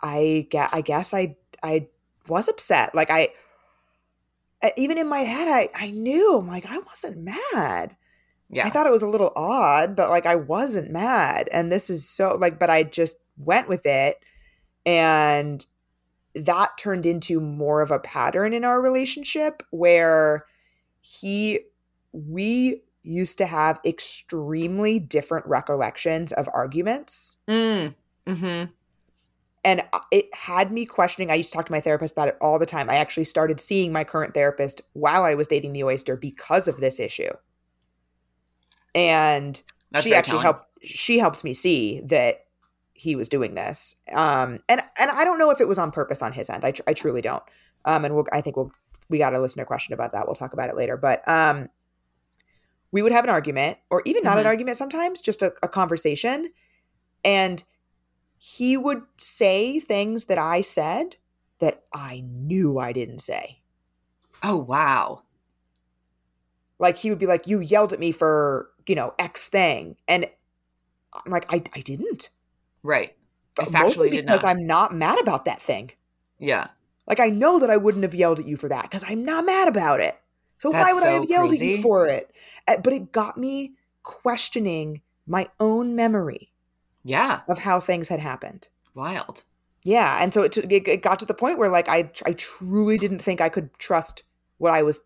[0.01, 1.87] i get i guess i i
[2.27, 3.29] was upset like i
[4.63, 7.95] I- even in my head i i knew i'm like i wasn't mad
[8.49, 8.65] yeah.
[8.65, 12.09] i thought it was a little odd but like i wasn't mad and this is
[12.09, 14.17] so like but i just went with it
[14.85, 15.65] and
[16.33, 20.45] that turned into more of a pattern in our relationship where
[21.01, 21.59] he
[22.13, 27.37] we used to have extremely different recollections of arguments.
[27.47, 27.95] Mm.
[28.27, 28.69] Mhm.
[29.63, 32.57] and it had me questioning i used to talk to my therapist about it all
[32.59, 32.89] the time.
[32.89, 36.77] I actually started seeing my current therapist while i was dating the oyster because of
[36.77, 37.31] this issue.
[38.93, 40.43] And That's she actually telling.
[40.43, 42.45] helped she helped me see that
[42.93, 43.95] he was doing this.
[44.11, 46.63] Um and and i don't know if it was on purpose on his end.
[46.65, 47.43] I, tr- I truly don't.
[47.85, 48.71] Um and we'll i think we'll
[49.09, 50.25] we got a listener question about that.
[50.27, 50.97] We'll talk about it later.
[50.97, 51.69] But um
[52.91, 54.47] we would have an argument or even not an Mhm.
[54.47, 56.51] argument sometimes just a, a conversation
[57.23, 57.63] and
[58.37, 61.15] he would say things that i said
[61.59, 63.61] that i knew i didn't say
[64.43, 65.21] Oh wow.
[66.79, 70.25] like he would be like you yelled at me for you know x thing and
[71.13, 72.29] i'm like i, I didn't
[72.83, 73.15] Right.
[73.59, 74.43] I mostly because.
[74.43, 75.91] I'm not mad about that thing.
[76.39, 76.69] Yeah.
[77.05, 79.45] Like I know that I wouldn't have yelled at you for that because I'm not
[79.45, 80.17] mad about it.
[80.61, 82.31] So why That's would I have yelled at you for it?
[82.67, 86.51] Uh, But it got me questioning my own memory
[87.03, 87.41] Yeah.
[87.47, 88.67] of how things had happened.
[88.93, 89.43] Wild.
[89.83, 93.23] Yeah, and so it it got to the point where like I I truly didn't
[93.23, 94.21] think I could trust
[94.59, 94.99] what I was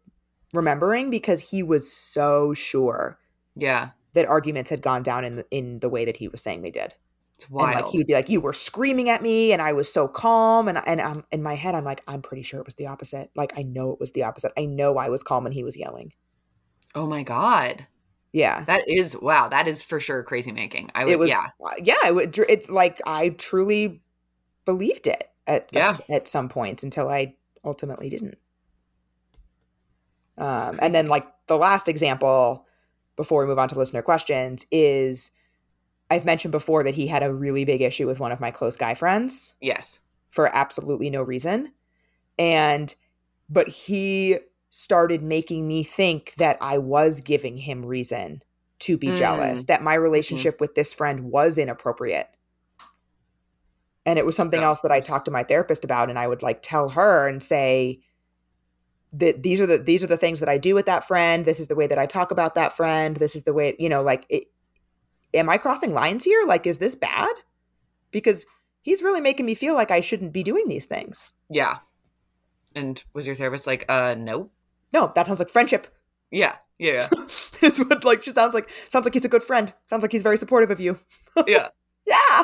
[0.53, 3.18] remembering because he was so sure
[3.56, 3.91] Yeah.
[4.12, 6.70] that arguments had gone down in the, in the way that he was saying they
[6.72, 6.95] did.
[7.38, 7.76] It's wild.
[7.76, 10.08] And like he would be like, "You were screaming at me, and I was so
[10.08, 12.88] calm." And and I'm in my head, I'm like, "I'm pretty sure it was the
[12.88, 13.30] opposite.
[13.36, 14.52] Like I know it was the opposite.
[14.58, 16.14] I know I was calm and he was yelling."
[16.96, 17.86] oh my god.
[18.32, 19.48] Yeah, That is wow.
[19.48, 20.92] That is for sure crazy making.
[20.94, 21.14] I would.
[21.14, 21.30] it was.
[21.30, 21.46] Yeah.
[21.66, 24.02] uh, yeah, it, would it like I truly
[24.66, 25.96] believed it at Yeah.
[26.10, 28.38] at some points until I ultimately didn't.
[30.38, 32.66] Um, and then like the last example
[33.16, 35.32] before we move on to listener questions is
[36.10, 38.78] I've mentioned before that he had a really big issue with one of my close
[38.78, 39.53] guy friends.
[39.62, 39.99] Yes.
[40.30, 41.72] for absolutely no reason.
[42.38, 42.93] And,
[43.49, 44.38] but he
[44.70, 48.43] started making me think that I was giving him reason
[48.80, 49.18] to be Mm.
[49.18, 52.28] jealous, that my relationship with this friend was inappropriate.
[54.06, 56.28] And it was something So- else that I talked to my therapist about, and I
[56.28, 58.01] would like tell her and say,
[59.14, 61.45] that these are the these are the things that I do with that friend.
[61.45, 63.16] This is the way that I talk about that friend.
[63.16, 64.47] This is the way you know, like, it,
[65.34, 66.45] am I crossing lines here?
[66.45, 67.34] Like, is this bad?
[68.11, 68.45] Because
[68.82, 71.34] he's really making me feel like I shouldn't be doing these things.
[71.49, 71.80] Yeah.
[72.76, 74.51] And was your therapist like, uh, no?
[74.93, 75.88] No, that sounds like friendship.
[76.32, 76.55] Yeah.
[76.78, 77.07] Yeah.
[77.61, 79.73] is what like she sounds like sounds like he's a good friend.
[79.88, 80.99] Sounds like he's very supportive of you.
[81.47, 81.67] Yeah.
[82.05, 82.43] Yeah.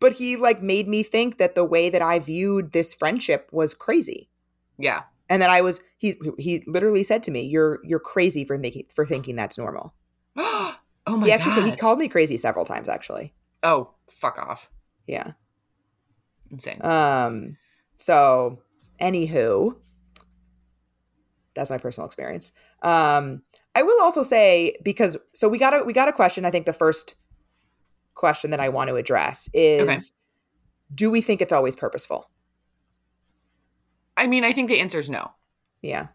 [0.00, 3.74] But he like made me think that the way that I viewed this friendship was
[3.74, 4.30] crazy.
[4.78, 5.02] Yeah.
[5.28, 8.86] And that I was he he literally said to me, "You're you're crazy for thinking
[8.94, 9.94] for thinking that's normal."
[11.08, 11.64] oh my he actually god.
[11.70, 13.32] he called me crazy several times actually.
[13.62, 14.70] oh, fuck off.
[15.06, 15.32] Yeah.
[16.50, 16.80] Insane.
[16.84, 17.56] Um
[17.96, 18.60] so
[19.00, 19.74] anywho
[21.54, 22.52] that's my personal experience.
[22.82, 23.42] Um
[23.74, 26.66] I will also say because so we got a we got a question I think
[26.66, 27.14] the first
[28.14, 29.98] question that I want to address is Okay.
[30.94, 32.28] do we think it's always purposeful?
[34.16, 35.30] I mean, I think the answer is no.
[35.80, 36.08] Yeah.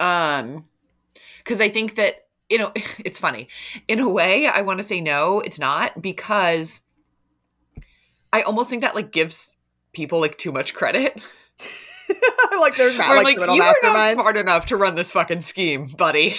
[0.00, 0.64] Um,
[1.38, 3.48] because I think that you know it's funny.
[3.88, 6.80] In a way, I want to say no, it's not because
[8.32, 9.56] I almost think that like gives
[9.92, 11.24] people like too much credit.
[12.60, 15.40] like they're not like, like little you are not smart enough to run this fucking
[15.40, 16.30] scheme, buddy.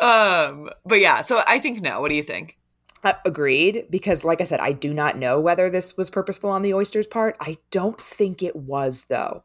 [0.00, 2.00] um, but yeah, so I think no.
[2.00, 2.58] What do you think?
[3.02, 6.62] Uh, agreed because like i said i do not know whether this was purposeful on
[6.62, 9.44] the oysters part i don't think it was though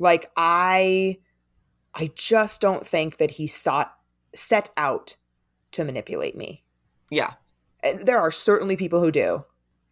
[0.00, 1.16] like i
[1.94, 3.94] i just don't think that he sought
[4.34, 5.16] set out
[5.72, 6.64] to manipulate me.
[7.10, 7.34] Yeah,
[7.84, 9.44] Uh, there are certainly people who do.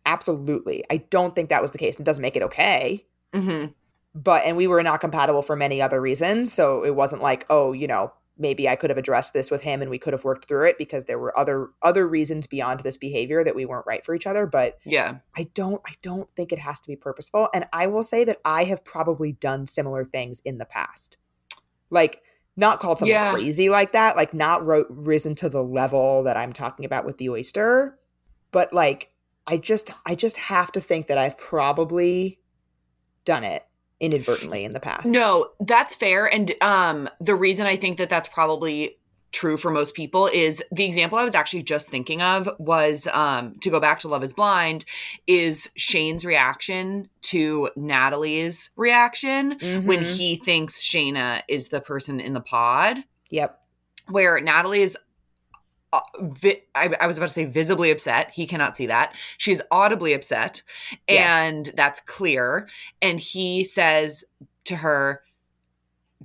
[0.07, 0.85] Absolutely.
[0.91, 1.99] I don't think that was the case.
[1.99, 3.07] It doesn't make it okay.
[3.35, 3.67] Hmm
[4.15, 6.53] but and we were not compatible for many other reasons.
[6.53, 9.83] So it wasn't like oh you know maybe i could have addressed this with him
[9.83, 12.97] and we could have worked through it because there were other other reasons beyond this
[12.97, 14.47] behavior that we weren't right for each other.
[14.47, 17.49] But yeah, i don't i don't think it has to be purposeful.
[17.55, 21.19] And i will say that i have probably done similar things in the past
[21.91, 22.23] like
[22.57, 23.33] not called something Yeah.
[23.33, 27.19] crazy like that like not ro- risen to the level that i'm talking about with
[27.19, 27.99] the oyster
[28.51, 29.11] but like
[29.47, 32.39] i just i just have to think that i've probably
[33.25, 33.65] done it
[34.01, 36.25] inadvertently in the past No, that's fair.
[36.25, 38.97] And um, the reason I think that that's probably
[39.33, 43.55] true for most people is the example I was actually just thinking of was um,
[43.61, 44.85] to go back to Love is Blind,
[45.27, 50.15] is Shayne's reaction to Natalie's reaction when Mhm.
[50.17, 52.99] he thinks Shaina is the person in the pod,
[53.31, 53.57] yep
[54.09, 54.97] where Natalie is.
[55.93, 58.31] Uh, vi- I, I was about to say visibly upset.
[58.33, 59.13] He cannot see that.
[59.39, 60.63] She's audibly upset,
[61.09, 61.43] Yes.
[61.45, 62.69] and that's clear.
[63.03, 64.25] And he says
[64.67, 65.23] to her,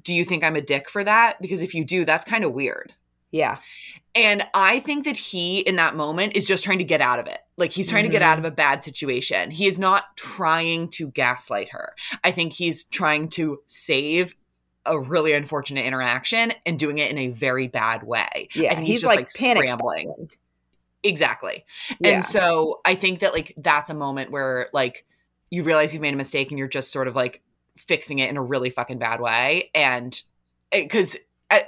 [0.02, 1.42] Do you think I'm a dick for that?
[1.42, 2.94] Because if you do, that's kind of weird.
[3.32, 3.60] yeah
[4.14, 7.28] And I think that he, in that moment, is just trying to get out of
[7.28, 7.40] it.
[7.58, 8.46] Like he's trying to get out mm-hmm.
[8.46, 9.52] of a bad situation.
[9.52, 11.94] He is not trying to gaslight her.
[12.24, 14.36] I think he's trying to save
[14.86, 18.50] a really unfortunate interaction and doing it in a very bad way.
[18.54, 20.30] yeah I think he's, just, like, like, scrambling.
[21.04, 21.66] Exactly.
[22.00, 22.10] yeah.
[22.10, 25.06] And so I think that like that's a moment where like
[25.50, 27.42] you realize you've made a mistake and you're just sort of like
[27.78, 29.70] fixing it in a really fucking bad way.
[29.76, 30.20] And
[30.72, 31.18] because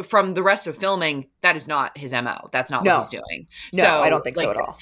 [0.03, 2.49] from the rest of filming, that is not his MO.
[2.51, 2.97] That's not No.
[2.97, 3.47] what he's doing.
[3.73, 4.77] no so, i don't think so at all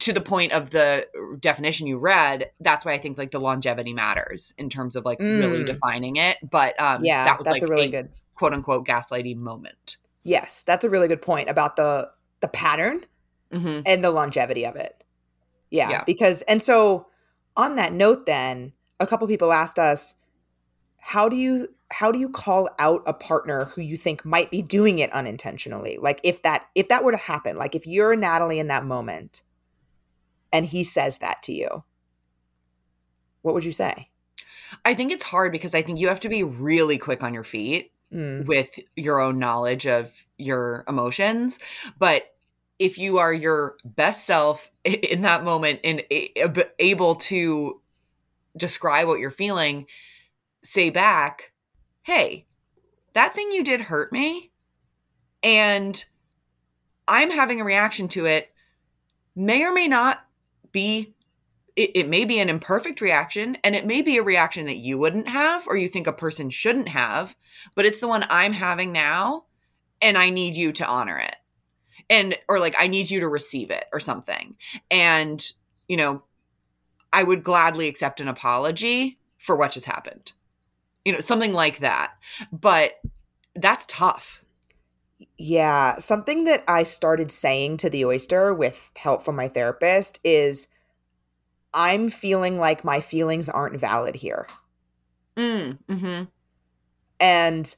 [0.00, 1.06] To the point of the
[1.40, 5.18] definition you read, that's why I think like the longevity matters in terms of like
[5.20, 5.66] really Mm.
[5.66, 6.38] defining it.
[6.48, 9.96] But um yeah that was that's like a really good quote unquote gaslighting moment.
[10.24, 12.10] yes that's a really good point about the
[12.40, 13.04] the pattern
[13.52, 15.04] hmm and the longevity of it.
[15.70, 16.04] Yeah, Yeah.
[16.04, 17.06] because and so
[17.56, 20.14] on that note then, a couple people asked us
[21.06, 24.62] how do you how do you call out a partner who you think might be
[24.62, 25.98] doing it unintentionally?
[26.00, 29.42] Like if that if that were to happen, like if you're Natalie in that moment
[30.50, 31.84] and he says that to you,
[33.42, 34.08] what would you say?
[34.82, 37.44] I think it's hard because I think you have to be really quick on your
[37.44, 41.58] feet Mm, with your own knowledge of your emotions
[41.98, 42.22] but
[42.78, 46.02] if you are your best self in that moment and
[46.78, 47.80] able to
[48.56, 49.86] describe what you're feeling
[50.64, 51.52] say back
[52.02, 52.46] hey
[53.12, 54.50] that thing you did hurt me
[55.42, 56.04] and
[57.06, 58.52] i'm having a reaction to it
[59.36, 60.24] may or may not
[60.72, 61.14] be
[61.76, 64.96] it, it may be an imperfect reaction and it may be a reaction that you
[64.96, 67.36] wouldn't have or you think a person shouldn't have
[67.74, 69.44] but it's the one I'm having now
[70.04, 71.34] and I need you to honor it.
[72.10, 74.56] And or like I need you to receive it or something.
[74.90, 75.44] And
[75.88, 76.22] you know,
[77.12, 80.32] I would gladly accept an apology for what just happened.
[81.04, 82.12] You know, something like that.
[82.52, 83.00] But
[83.54, 84.42] that's tough.
[85.38, 90.68] Yeah, something that I started saying to the oyster with help from my therapist is
[91.72, 94.46] I'm feeling like my feelings aren't valid here.
[95.36, 96.28] Mm, mhm.
[97.18, 97.76] And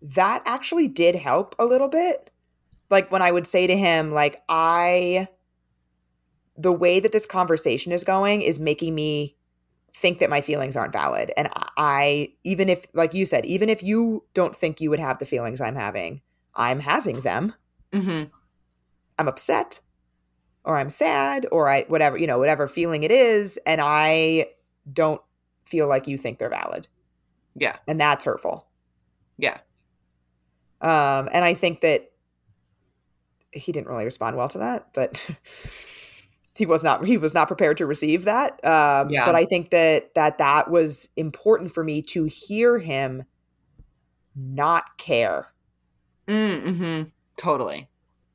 [0.00, 2.30] that actually did help a little bit.
[2.90, 5.28] Like when I would say to him, like, I,
[6.56, 9.36] the way that this conversation is going is making me
[9.94, 11.32] think that my feelings aren't valid.
[11.36, 15.18] And I- even if, like you said, even if you don't think you would have
[15.18, 16.20] the feelings I'm having,
[16.54, 17.54] I'm having them.
[17.92, 18.30] Mhm.
[19.18, 19.80] I'm upset
[20.64, 23.58] or I'm sad or I, whatever, you know, whatever feeling it is.
[23.66, 24.48] And I
[24.92, 25.20] don't
[25.64, 26.86] feel like you think they're valid.
[27.54, 27.76] Yeah.
[27.86, 28.68] And that's hurtful.
[29.36, 29.58] Yeah.
[30.80, 32.12] Um, and I think that
[33.52, 35.26] he didn't really respond well to that, but
[36.58, 38.52] he was not he was not prepared to receive that.
[38.64, 39.24] Um, Yeah.
[39.24, 43.24] But I think that that that was important for me to hear him
[44.36, 45.46] not care
[46.28, 47.08] Mm-hmm.
[47.38, 47.88] Totally.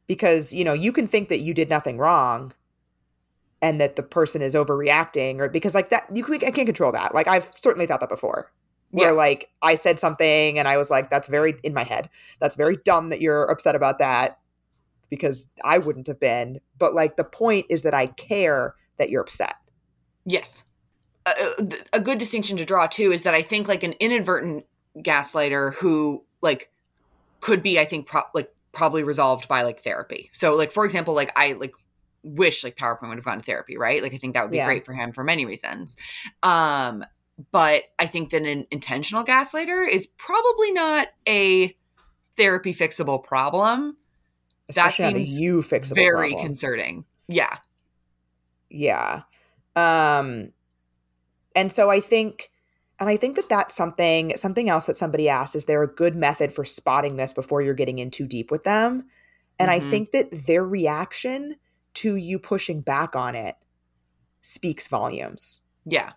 [0.07, 2.53] because you know you can think that you did nothing wrong
[3.61, 6.91] and that the person is overreacting or because like that you can, I can't control
[6.93, 7.13] that.
[7.13, 8.51] Like I've certainly thought that before.
[8.91, 9.13] Where Yeah.
[9.13, 12.09] like I said something and I was like that's very in my head.
[12.39, 14.39] That's very dumb that you're upset about that
[15.09, 16.59] because I wouldn't have been.
[16.77, 19.55] But like the point is that I care that you're upset.
[20.25, 20.63] Yes.
[21.25, 21.33] A,
[21.93, 24.65] a- good distinction to draw too is that I think like an inadvertent
[24.97, 26.69] gaslighter who like
[27.39, 30.29] could be I think pro- like probably resolved by like therapy.
[30.33, 31.73] So like for example like I like
[32.23, 34.01] wish like PowerPoint would have gone to therapy, right?
[34.01, 34.65] Like I think that would be Yeah.
[34.65, 35.95] great for him for many reasons.
[36.41, 37.05] Um
[37.51, 41.75] but I think that an intentional gaslighter is probably not a
[42.37, 43.97] therapy fixable problem.
[44.69, 46.45] That Especially a seems you fixable Very problem.
[46.47, 47.05] concerning.
[47.27, 47.57] Yeah.
[48.69, 49.21] yeah
[49.75, 50.51] um
[51.55, 52.49] and so i think
[52.99, 56.15] and i think that that's something something else that somebody asked is there a good
[56.15, 59.05] method for spotting this before you're getting in too deep with them
[59.59, 59.89] and i Mhm.
[59.89, 61.55] think that their reaction
[61.95, 63.55] to you pushing back on it
[64.41, 66.13] speaks volumes Yeah.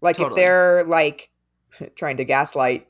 [0.00, 1.30] like if they're like
[1.96, 2.86] trying to gaslight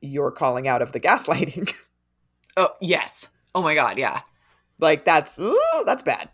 [0.00, 1.72] you're calling out of the gaslighting
[2.56, 3.28] Oh, yes.
[3.54, 4.22] Oh my god, yeah.
[4.78, 6.28] like that's ooh, that's bad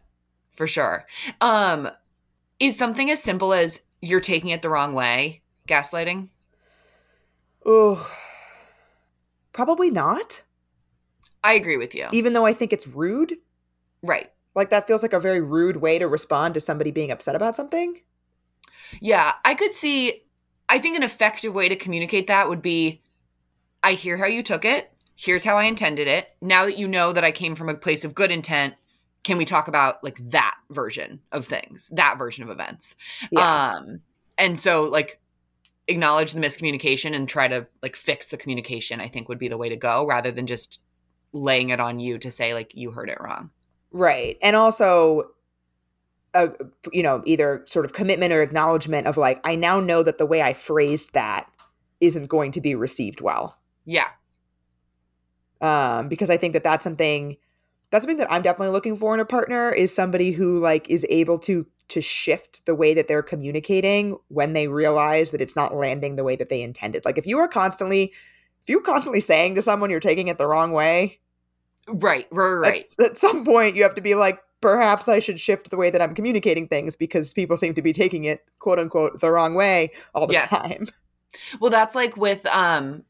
[0.56, 1.06] for sure.
[1.40, 1.88] Um,
[2.60, 6.28] is something as simple as you're taking it the wrong way gaslighting?
[7.66, 8.10] oh
[9.52, 10.42] probably not
[11.42, 12.06] I agree with you.
[12.12, 13.36] even though i think it's rude
[14.02, 14.30] Right.
[14.54, 17.56] Like that feels like a very rude way to respond to somebody being upset about
[17.56, 18.00] something.
[19.00, 20.22] Yeah, I could see.
[20.68, 23.02] I think an effective way to communicate that would be
[23.82, 24.92] I hear how you took it.
[25.20, 26.28] Here's how I intended it.
[26.40, 28.74] Now that you know that I came from a place of good intent,
[29.24, 32.94] can we talk about like that version of things, that version of events?
[33.36, 34.00] Um,
[34.38, 35.20] and so like
[35.88, 39.56] acknowledge the miscommunication and try to like fix the communication, I think would be the
[39.56, 40.78] way to go rather than just
[41.32, 43.50] laying it on you to say like you heard it wrong.
[43.90, 44.38] right.
[44.40, 45.32] And also
[46.34, 46.48] uh,
[46.92, 50.26] you know, either sort of commitment or acknowledgement of like I now know that the
[50.26, 51.50] way I phrased that
[52.00, 53.58] isn't going to be received well.
[53.84, 54.08] Yeah.
[55.60, 57.36] Um because I think that that's something
[57.90, 61.06] that's something that I'm definitely looking for in a partner is somebody who like is
[61.08, 65.74] able to to shift the way that they're communicating when they realize that it's not
[65.74, 67.04] landing the way that they intended.
[67.04, 68.12] Like if you are constantly
[68.62, 71.20] if you're constantly saying to someone you're taking it the wrong way,
[71.88, 72.86] Right, right, right.
[72.98, 75.90] At, at some point, you have to be like, perhaps I should shift the way
[75.90, 79.54] that I'm communicating things because people seem to be taking it, quote unquote, the wrong
[79.54, 80.50] way all the Yes.
[80.50, 80.88] time.
[81.60, 83.04] Well, that's like with um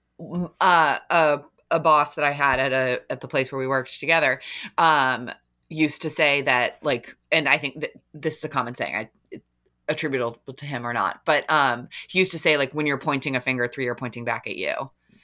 [0.60, 1.40] uh a
[1.70, 4.40] a boss that I had at a at the place where we worked together
[4.78, 5.30] um
[5.68, 9.40] used to say that like and I think that this is a common saying I
[9.88, 13.36] attributable to him or not but um he used to say like when you're pointing
[13.36, 14.74] a finger three are pointing back at you.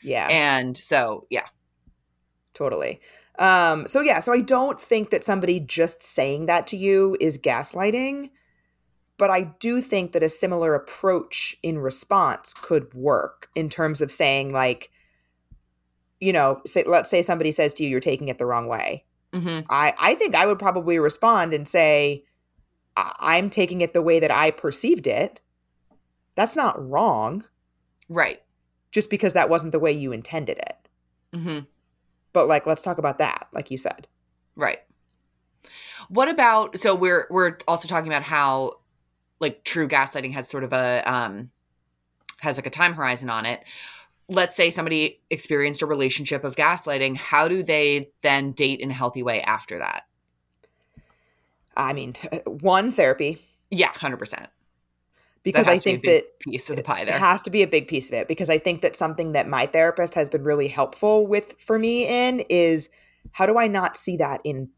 [0.02, 1.46] Yeah, and so yeah.
[2.54, 3.00] Totally.
[3.38, 7.36] Um, so yeah, so I don't think that somebody just saying that to you is
[7.36, 8.30] gaslighting,
[9.18, 14.12] but I do think that a similar approach in response could work in terms of
[14.12, 14.90] saying like,
[16.24, 19.04] you know, say let's say somebody says to you, you're taking it the wrong way.
[19.32, 22.24] hmm I, I think I would probably respond and say,
[22.96, 25.40] I'm taking it the way that I perceived it.
[26.36, 27.44] That's not wrong,
[28.08, 28.40] right
[28.94, 30.88] just because that wasn't the way you intended it.
[31.34, 31.58] hmm
[32.32, 34.06] But like, let's talk about that, like you said.
[34.54, 34.78] Right.
[36.08, 38.78] What about so we're we're also talking about how
[39.40, 41.50] like true gaslighting has sort of a um
[42.38, 43.64] has like a time horizon on it.
[44.28, 48.94] Let's say somebody experienced a relationship of gaslighting, how do they then date in a
[48.94, 50.04] healthy way after that?
[51.76, 52.14] I mean,
[52.46, 53.38] one therapy
[53.70, 54.48] Yeah, 100%.
[55.42, 57.18] because I to be think that piece of the pie it there.
[57.18, 59.66] has to be a big piece of it because I think that something that my
[59.66, 62.88] therapist has been really helpful with for me in is
[63.32, 64.70] how do I not see that in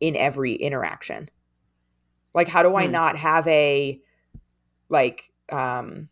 [0.00, 1.30] in every interaction?
[2.34, 2.92] Like how do I Hmm.
[2.92, 4.00] not have a
[4.90, 6.08] like um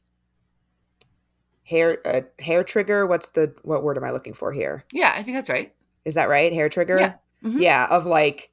[1.72, 4.84] hair uh, hair trigger what's the what word am I looking for here?
[4.92, 5.74] yeah, I think that's right.
[6.04, 6.52] Is that right?
[6.52, 6.98] Hair trigger?
[6.98, 7.14] Yeah.
[7.44, 7.60] Mhm.
[7.60, 8.50] Yeah, of like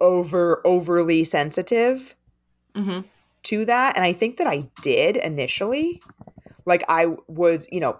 [0.00, 2.14] over overly sensitive
[2.76, 3.00] hmm
[3.44, 6.00] to that and i think that i did initially
[6.64, 7.98] like i would you know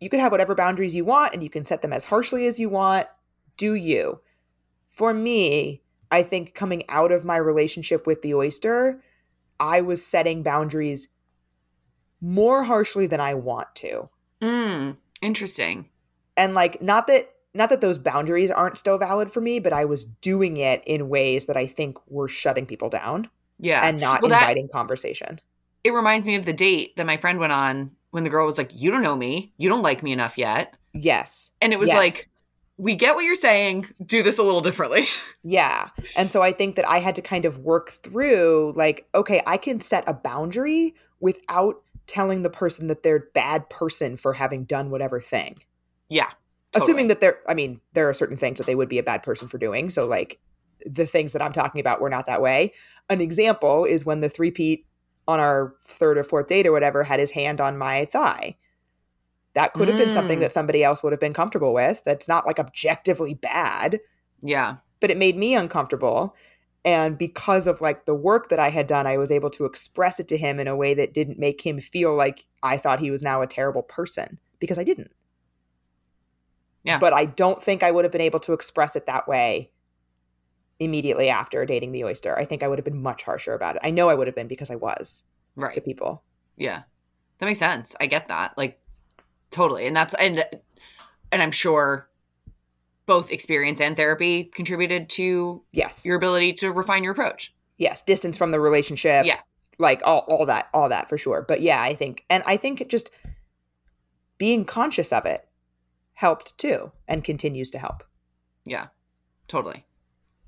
[0.00, 2.58] you could have whatever boundaries you want and you can set them as harshly as
[2.60, 3.06] you want
[3.56, 4.20] do you
[4.90, 9.02] for me i think coming out of my relationship with the oyster
[9.60, 11.08] i was setting boundaries
[12.20, 14.08] more harshly than i want to
[14.42, 15.88] Mm, interesting.
[16.36, 19.86] and like not that not that those boundaries aren't still valid for me, but I
[19.86, 23.80] was doing it in ways that I think were shutting people down Yeah.
[23.82, 25.40] and not Well, that- inviting conversation.
[25.82, 28.58] it reminds me of the date that my friend went on when the girl was
[28.58, 29.54] like, You don't know me.
[29.56, 30.74] You don't like me enough yet.
[30.92, 31.50] Yes.
[31.62, 31.96] And it was Yes.
[31.96, 32.26] like,
[32.76, 33.86] We get what you're saying.
[34.04, 35.06] Do this a little differently.
[35.42, 35.88] Yeah.
[36.14, 39.56] And so I think that I had to kind of work through like, okay, I
[39.56, 41.76] can set a boundary without
[42.06, 45.58] telling the person that they're bad person for having done whatever thing.
[46.08, 46.30] yeah.
[46.74, 49.22] Assuming that they're, I mean, there are certain things that they would be a bad
[49.22, 49.88] person for doing.
[49.88, 50.38] So, like,
[50.84, 52.74] the things that I'm talking about were not that way.
[53.08, 54.84] An example is when the three Pete
[55.26, 58.56] on our third or fourth date or whatever had his hand on my thigh.
[59.54, 60.42] That could have been something Mm.
[60.42, 62.02] that somebody else would have been comfortable with.
[62.04, 63.98] That's not like objectively bad
[64.42, 64.76] Yeah.
[65.00, 66.36] but it made me uncomfortable
[66.86, 70.18] and because of like the work that i had done i was able to express
[70.18, 73.10] it to him in a way that didn't make him feel like i thought he
[73.10, 75.10] was now a terrible person because i didn't
[76.84, 76.98] Yeah.
[76.98, 79.70] but i don't think i would have been able to express it that way
[80.78, 83.82] immediately after dating the oyster i think i would have been much harsher about it
[83.84, 85.24] i know i would have been because i was
[85.58, 85.72] Right.
[85.74, 86.22] to people
[86.56, 86.82] Yeah.
[87.38, 87.94] That makes sense.
[88.00, 88.56] I get that.
[88.56, 88.80] Like
[89.50, 89.86] totally.
[89.86, 90.42] And that's and
[91.32, 92.08] and I'm sure
[93.06, 97.54] both experience and therapy contributed to yes your ability to refine your approach.
[97.78, 99.40] yes distance from the relationship Yeah.
[99.78, 102.86] like all, all that all that for sure but yeah i think and i think
[102.88, 103.10] just
[104.38, 105.48] being conscious of it
[106.14, 108.02] helped too and continues to help
[108.64, 108.88] Yeah.
[109.48, 109.84] Totally.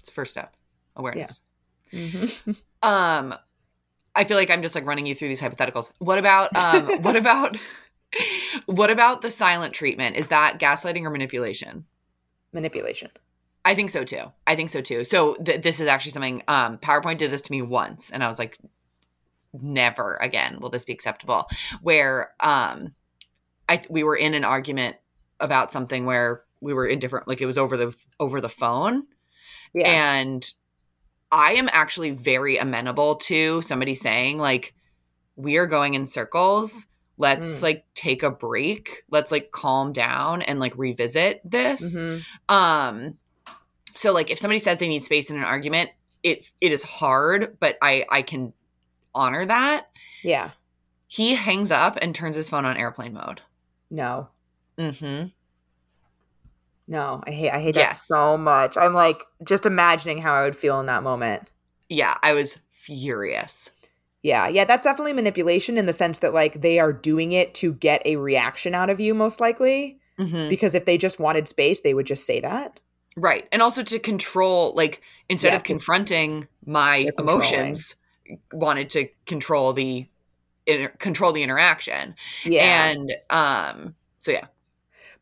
[0.00, 0.54] It's first step.
[0.96, 1.40] Awareness.
[1.92, 2.50] mm-hmm.
[2.82, 3.34] Um
[4.14, 5.90] I feel like I'm just like running you through these hypotheticals.
[5.98, 7.56] What about um what about
[8.66, 10.16] what about the silent treatment?
[10.16, 11.84] Is that gaslighting or manipulation?
[12.53, 13.11] Manipulation
[13.64, 14.32] I think so too.
[14.46, 15.05] I think so too.
[15.05, 18.28] So th- this is actually something um PowerPoint did this to me once and I
[18.28, 18.57] was like
[19.53, 21.49] never again will this be acceptable
[21.82, 22.94] where um
[23.68, 24.96] I we were in an argument
[25.40, 29.05] about something where we were in different like it was over the over the phone
[29.74, 30.51] yeah and
[31.30, 34.74] I am actually very amenable to somebody saying like
[35.36, 36.86] we are going in circles.
[37.18, 37.62] Let's Mm.
[37.62, 39.02] like take a break.
[39.10, 41.96] Let's like calm down and like revisit this.
[42.00, 42.22] Mhm.
[42.48, 43.18] Um
[43.94, 45.90] so like if somebody says they need space in an argument,
[46.22, 48.52] it it is hard, but I I can
[49.14, 49.88] honor that.
[50.22, 50.50] yeah
[51.08, 53.40] He hangs up and turns his phone on airplane mode.
[53.90, 54.28] no
[54.78, 55.26] mm-hmm
[56.86, 60.56] no i hate i hate that so much i'm like just imagining how i would
[60.56, 61.50] feel in that moment
[61.88, 63.70] Yeah, I was furious.
[64.22, 67.72] Yeah yeah that's definitely manipulation in the sense that like they are doing it to
[67.74, 70.48] get a reaction out of you most likely Mhm.
[70.50, 72.80] because if they just wanted space they would just say that
[73.16, 73.48] Right.
[73.50, 77.96] And also to control, like, instead Yeah, of confronting my emotions,
[78.52, 80.06] wanted to control the
[80.66, 82.14] inter- control the interaction.
[82.44, 84.46] yeah And um, so yeah.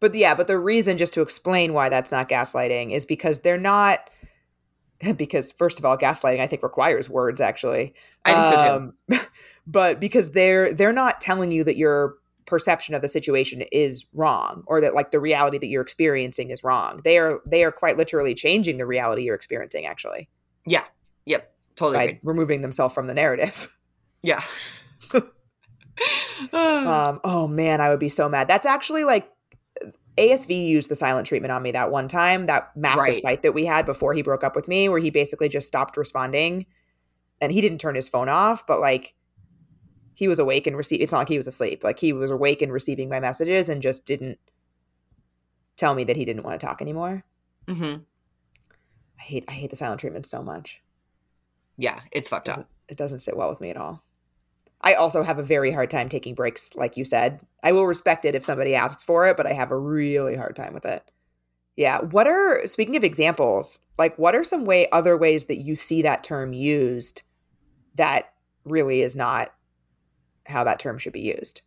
[0.01, 3.57] But yeah, but the reason, just to explain why that's not gaslighting, is because they're
[3.59, 4.11] not.
[5.17, 7.41] Because first of all, gaslighting I think requires words.
[7.41, 7.95] Actually,
[8.25, 9.17] I think so too.
[9.17, 9.21] Um,
[9.67, 12.15] but because they're they're not telling you that your
[12.47, 16.65] perception of the situation is wrong or that like the reality that you're experiencing is
[16.65, 17.01] wrong.
[17.05, 19.85] They are they are quite literally changing the reality you're experiencing.
[19.87, 20.29] Actually,
[20.65, 20.85] Yeah.
[21.27, 21.53] Yep.
[21.75, 22.21] Totally by agreed.
[22.23, 23.77] removing themselves from the narrative.
[24.23, 24.43] Yeah.
[26.53, 28.49] Um, oh man, I would be so mad.
[28.49, 29.31] That's actually like
[30.17, 33.23] ASV used the silent treatment on me that one time, that massive Right.
[33.23, 35.97] fight that we had before he broke up with me, where he basically just stopped
[35.97, 36.67] responding
[37.41, 39.15] and he didn't turn his phone off, but like
[40.15, 41.85] he was awake and receive it's not like he was asleep.
[41.85, 44.39] Like he was awake and receiving my messages and just didn't
[45.77, 47.23] tell me that he didn't want to talk anymore.
[47.67, 47.99] Mm-hmm.
[49.19, 50.83] I hate I hate the silent treatment so much.
[51.77, 52.71] Yeah, it's fucked up.
[52.89, 54.03] it doesn't sit well with me at all.
[54.81, 57.41] I also have a very hard time taking breaks, like you said.
[57.63, 60.55] I will respect it if somebody asks for it, but I have a really hard
[60.55, 61.11] time with it.
[61.77, 62.01] Yeah.
[62.01, 66.03] What are speaking of examples, like what are some way other ways that you see
[66.03, 67.23] that term used
[67.97, 68.33] that
[68.65, 69.53] really is not
[70.47, 71.63] how that term should be used?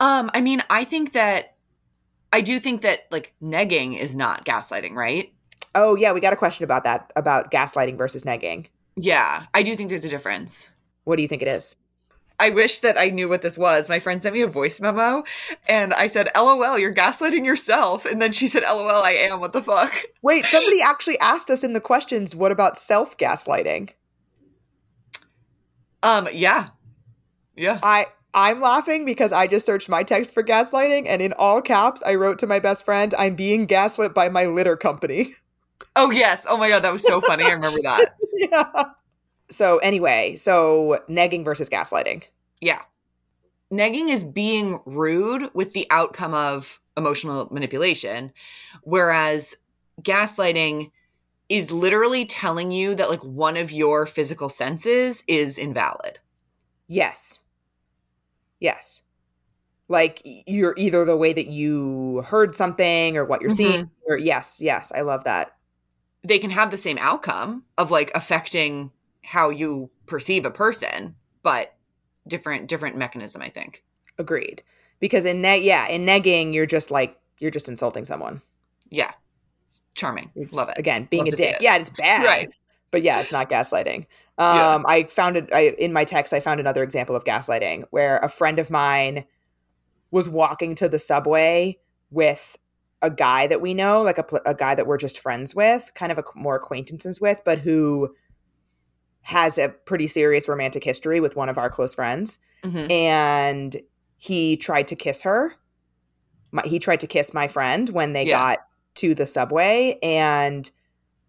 [0.00, 1.56] Um, I mean, I think that
[2.32, 5.32] I do think that like negging is not gaslighting, right?
[5.74, 8.66] Oh yeah, we got a question about that, about gaslighting versus negging.
[8.96, 10.68] Yeah, I do think there's a difference.
[11.04, 11.76] What do you think it is?
[12.40, 13.88] I wish that I knew what this was.
[13.88, 15.22] My friend sent me a voice memo
[15.68, 18.04] and I said, LOL, you're gaslighting yourself.
[18.04, 19.40] And then she said, LOL, I am.
[19.40, 19.94] What the fuck?
[20.22, 23.90] Wait, somebody actually asked us in the questions, what about self gaslighting?
[26.02, 26.68] Um, yeah.
[27.56, 27.78] Yeah.
[27.82, 32.02] I I'm laughing because I just searched my text for gaslighting and in all caps
[32.04, 35.34] I wrote to my best friend, I'm being gaslit by my litter company.
[35.96, 36.44] Oh, yes.
[36.48, 36.82] Oh my God.
[36.82, 37.44] That was so funny.
[37.44, 38.16] I remember that.
[38.36, 38.84] yeah.
[39.50, 42.22] So anyway, so negging versus gaslighting.
[42.60, 42.82] Yeah.
[43.72, 48.32] negging is being rude with the outcome of emotional manipulation,
[48.82, 49.54] whereas
[50.02, 50.90] gaslighting
[51.48, 56.18] is literally telling you that like one of your physical senses is invalid.
[56.88, 57.40] Yes.
[58.60, 59.02] Yes.
[59.88, 63.56] Like you're either the way that you heard something or what you're mm-hmm.
[63.56, 65.56] seeing or yes, yes, I love that.
[66.22, 68.90] They can have the same outcome of like affecting
[69.24, 71.74] how you perceive a person, but
[72.28, 73.82] different different mechanism, I think.
[74.18, 74.62] Agreed.
[75.00, 78.42] Because in neg yeah, in negging you're just like you're just insulting someone.
[78.90, 79.12] Yeah.
[79.66, 80.30] It's charming.
[80.36, 80.78] Just, Love it.
[80.78, 81.56] Again, being Love a dick.
[81.56, 81.62] it.
[81.62, 82.24] Yeah, it's bad.
[82.24, 82.50] Right.
[82.90, 84.06] But yeah, it's not gaslighting.
[84.36, 84.74] Yeah.
[84.74, 86.32] Um, I found it I, in my text.
[86.32, 89.26] I found another example of gaslighting where a friend of mine
[90.10, 91.78] was walking to the subway
[92.10, 92.58] with
[93.00, 96.10] a guy that we know, like a, a guy that we're just friends with, kind
[96.10, 98.12] of a, more acquaintances with, but who
[99.24, 102.38] has a pretty serious romantic history with one of our close friends.
[102.62, 102.90] Mhm.
[102.90, 103.76] And
[104.16, 105.54] he tried to kiss her.
[106.52, 108.38] My, he tried to kiss my friend when they Yeah.
[108.38, 108.58] got
[108.96, 110.70] to the subway, and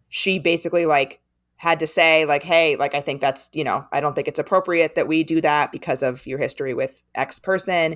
[0.09, 1.19] she basically like
[1.57, 4.37] had to say like hey like i think that's you know i don't think it's
[4.37, 7.95] appropriate that we do that because of your history with x person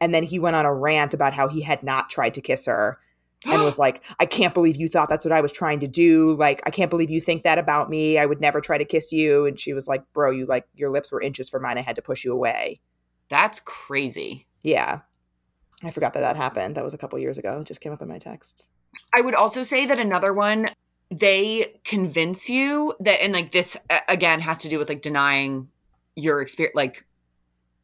[0.00, 2.66] and then he went on a rant about how he had not tried to kiss
[2.66, 2.98] her
[3.44, 6.34] and was like i can't believe you thought that's what i was trying to do.
[6.36, 8.18] Like i can't believe you think that about me.
[8.18, 9.46] I would never try to kiss you.
[9.46, 11.78] And she was like bro you like your lips were inches from mine.
[11.78, 12.80] I had to push you away.
[13.30, 14.46] That's crazy.
[14.62, 15.00] yeah.
[15.84, 16.74] I forgot that that happened.
[16.74, 17.60] That was a couple years ago.
[17.60, 18.68] It just came up in my text
[19.14, 20.68] I would also say that another one,
[21.10, 23.76] they convince you that, and like this
[24.08, 25.68] again has to do with like denying
[26.14, 27.04] your experience, like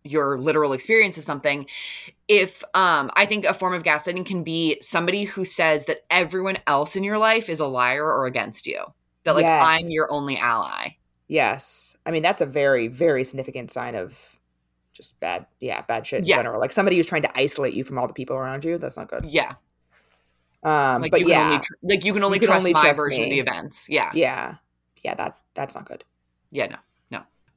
[0.02, 1.66] your literal experience of something.
[2.28, 6.58] If um, I think a form of gaslighting can be somebody who says that everyone
[6.66, 8.82] else in your life is a liar or against you,
[9.24, 9.66] that like Yes.
[9.66, 10.96] I'm your only ally.
[11.26, 14.38] yes i mean that's a very very significant sign of
[14.92, 16.36] just bad yeah bad shit in Yeah.
[16.36, 18.98] general like somebody who's trying to isolate you from all the people around you that's
[18.98, 19.54] not good Yeah,
[20.62, 22.74] um like but you can yeah only tr- like you can only can trust only
[22.74, 23.86] my trust version of the events.
[23.88, 24.56] Yeah, yeah
[25.02, 26.04] yeah that that's not good
[26.50, 26.76] Yeah, no.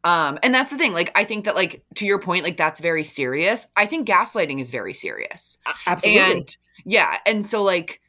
[0.08, 0.94] Um, and that's the thing.
[0.94, 3.68] Like, I think that, like, to your point, like that's very serious.
[3.76, 5.58] I think gaslighting is very serious.
[5.86, 8.00] Absolutely And yeah, and so like,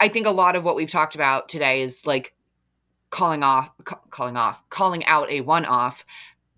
[0.00, 2.34] I think a lot of what we've talked about today is like
[3.10, 6.06] calling off, ca- calling off, calling out a one-off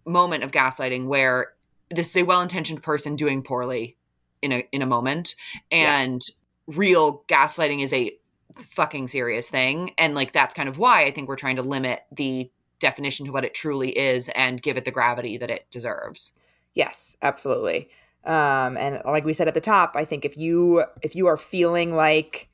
[0.06, 1.52] moment of gaslighting where
[1.90, 3.96] this is a well-intentioned person doing poorly
[4.42, 5.34] in a in a moment,
[5.70, 6.00] Yeah.
[6.00, 6.22] and
[6.66, 8.16] real gaslighting is a
[8.58, 12.02] fucking serious thing, and like that's kind of why I think we're trying to limit
[12.12, 12.50] the
[12.80, 16.32] definition to what it truly is and give it the gravity that it deserves.
[16.74, 17.88] Yes, absolutely.
[18.24, 21.36] Um, and like we said at the top, I think if you if you are
[21.36, 22.48] feeling like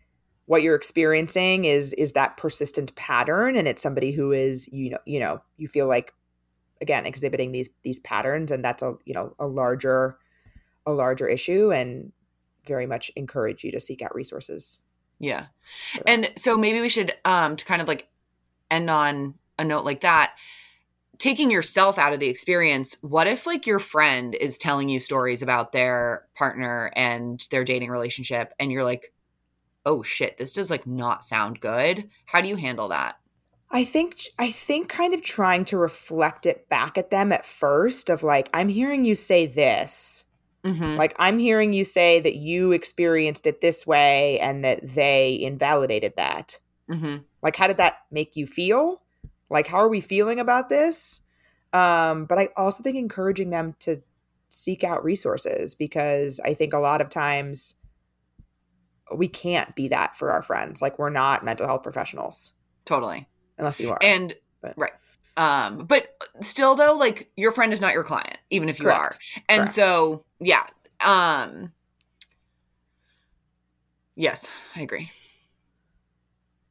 [0.46, 4.98] what you're experiencing is is that persistent pattern, and it's somebody who is you know
[5.06, 6.12] you know you feel like
[6.80, 10.18] again exhibiting these these patterns, and that's a you know a larger
[10.84, 12.12] a larger issue, and
[12.66, 14.80] very much encourage you to seek out resources.
[15.18, 15.46] Yeah.
[16.06, 18.08] And so maybe we should um to kind of like
[18.70, 20.34] end on a note like that.
[21.18, 25.42] Taking yourself out of the experience, what if like your friend is telling you stories
[25.42, 29.12] about their partner and their dating relationship and you're like,
[29.86, 33.16] "Oh shit, this does like not sound good." How do you handle that?
[33.70, 38.10] I think I think kind of trying to reflect it back at them at first
[38.10, 40.24] of like I'm hearing you say this.
[40.64, 40.96] Mhm.
[40.96, 46.14] Like I'm hearing you say that you experienced it this way and that they invalidated
[46.16, 46.58] that.
[46.88, 47.24] Mhm.
[47.42, 49.02] Like how did that make you feel?
[49.52, 51.20] Like how are we feeling about this?
[51.72, 54.02] Um but I also think encouraging them to
[54.48, 57.74] seek out resources because I think a lot of times
[59.14, 60.80] we can't be that for our friends.
[60.82, 62.52] Like we're not mental health professionals
[62.84, 63.28] Totally.
[63.58, 63.98] unless you are.
[64.02, 64.92] And But- right.
[65.36, 69.00] Um but still though like your friend is not your client even if you Correct.
[69.00, 69.42] are.
[69.48, 69.74] And Correct.
[69.74, 70.64] so, yeah.
[71.00, 71.72] Um
[74.14, 75.10] Yes, I agree.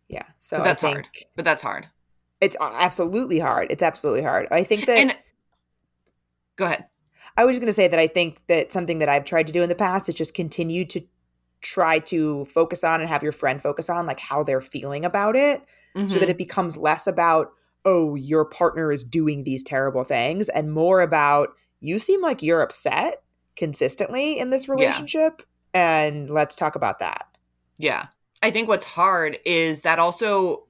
[0.08, 0.26] yeah.
[0.40, 1.08] So But that's I think hard.
[1.36, 1.88] But that's hard.
[2.42, 3.68] It's absolutely hard.
[3.70, 4.48] It's absolutely hard.
[4.52, 5.16] I think that and
[6.58, 6.86] go ahead.
[7.38, 9.54] I was just going to say that I think that something that I've tried to
[9.54, 11.02] do in the past is just continue to
[11.62, 15.36] try to focus on and have your friend focus on like how they're feeling about
[15.36, 15.62] it
[15.96, 16.20] so Mhm.
[16.20, 17.52] that it becomes less about
[17.86, 22.62] oh your partner is doing these terrible things and more about you seem like you're
[22.62, 23.22] upset
[23.56, 27.26] consistently in this relationship and let's talk about that.
[27.78, 28.08] Yeah.
[28.42, 30.64] I think what's hard is that also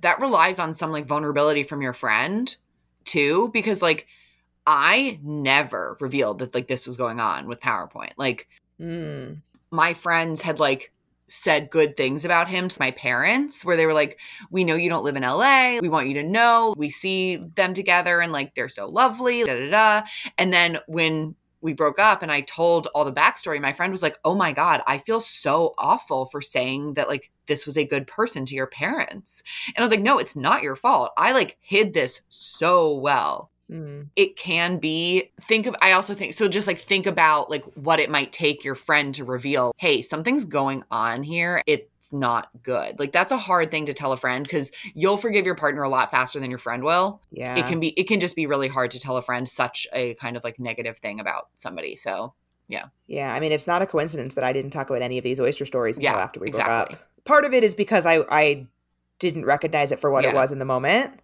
[0.00, 2.56] that relies on some like vulnerability from your friend
[3.04, 4.06] too because like
[4.66, 8.12] I never revealed that like this was going on with PowerPoint.
[8.16, 8.48] Like
[8.80, 9.40] Mm.
[9.70, 10.90] my friends had like
[11.28, 14.18] said good things about him to my parents where they were like
[14.50, 17.72] we know you don't live in LA we want you to know we see them
[17.72, 20.06] together and like they're so lovely da da da
[20.38, 24.02] and then when we broke up and I told all the backstory, my friend was
[24.02, 27.86] like, Oh my God, I feel so awful for saying that like this was a
[27.86, 29.42] good person to your parents.
[29.68, 31.10] And I was like, No, it's not your fault.
[31.16, 33.50] I like hid this so well.
[33.70, 34.08] Mm.
[34.14, 37.98] It can be think of I also think so just like think about like what
[37.98, 41.62] it might take your friend to reveal, hey, something's going on here.
[41.66, 42.98] It's not good.
[42.98, 45.88] Like that's a hard thing to tell a friend because you'll forgive your partner a
[45.88, 47.56] lot faster than your friend will Yeah.
[47.56, 50.14] it can be it can just be really hard to tell a friend such a
[50.14, 52.34] kind of like negative thing about somebody so
[52.68, 55.24] Yeah, Yeah, I mean, it's not a coincidence that I didn't talk about any of
[55.24, 56.94] these oyster stories until Yeah, after we exactly.
[56.96, 57.24] broke up.
[57.24, 58.66] Part of it is because I I
[59.18, 61.20] didn't recognize it for what it was in the moment.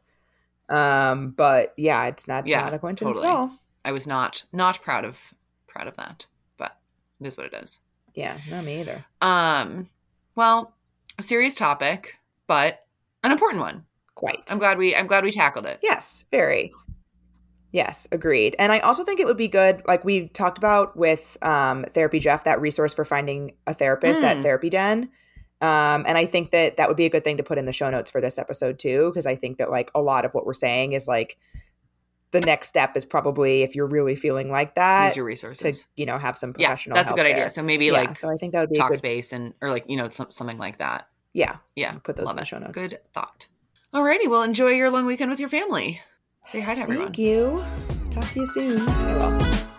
[0.71, 3.33] Um, but yeah, it's not, it's Yeah, not a coincidence totally.
[3.33, 3.51] at all.
[3.85, 5.18] i was not not proud of
[5.66, 6.27] proud of that
[6.59, 6.77] but
[7.21, 7.79] it is what it is
[8.14, 9.05] Yeah, no, me either.
[9.21, 9.89] um
[10.37, 10.75] well
[11.18, 12.14] a serious topic
[12.47, 12.85] but
[13.25, 14.49] an important one Quite.
[14.51, 16.71] i'm glad we i'm glad we tackled it Yes, very.
[17.73, 18.57] Yes, agreed.
[18.59, 22.18] And I also think it would be good, like we talked about with um, Therapy
[22.18, 24.43] Jeff, that resource for finding a therapist at Mm.
[24.43, 25.09] Therapy Den.
[25.61, 27.73] Um, and I think that that would be a good thing to put in the
[27.73, 30.47] show notes for this episode too, because I think that like a lot of what
[30.47, 31.37] we're saying is like
[32.31, 35.87] the next step is probably if you're really feeling like that use your resources to
[35.97, 36.97] you know have some professional.
[36.97, 37.33] yeah that's a good there.
[37.35, 38.99] idea so maybe yeah, like so I think that would be a talk good.
[38.99, 42.35] space and or like you know some, something like that Yeah, yeah put those love
[42.35, 42.47] in the it.
[42.47, 42.73] show notes.
[42.73, 43.49] good thought
[43.93, 46.01] alrighty well enjoy your long weekend with your family
[46.45, 47.65] say hi to everyone Thank you.
[48.13, 48.89] Talk to you soon.
[48.89, 49.70] I will.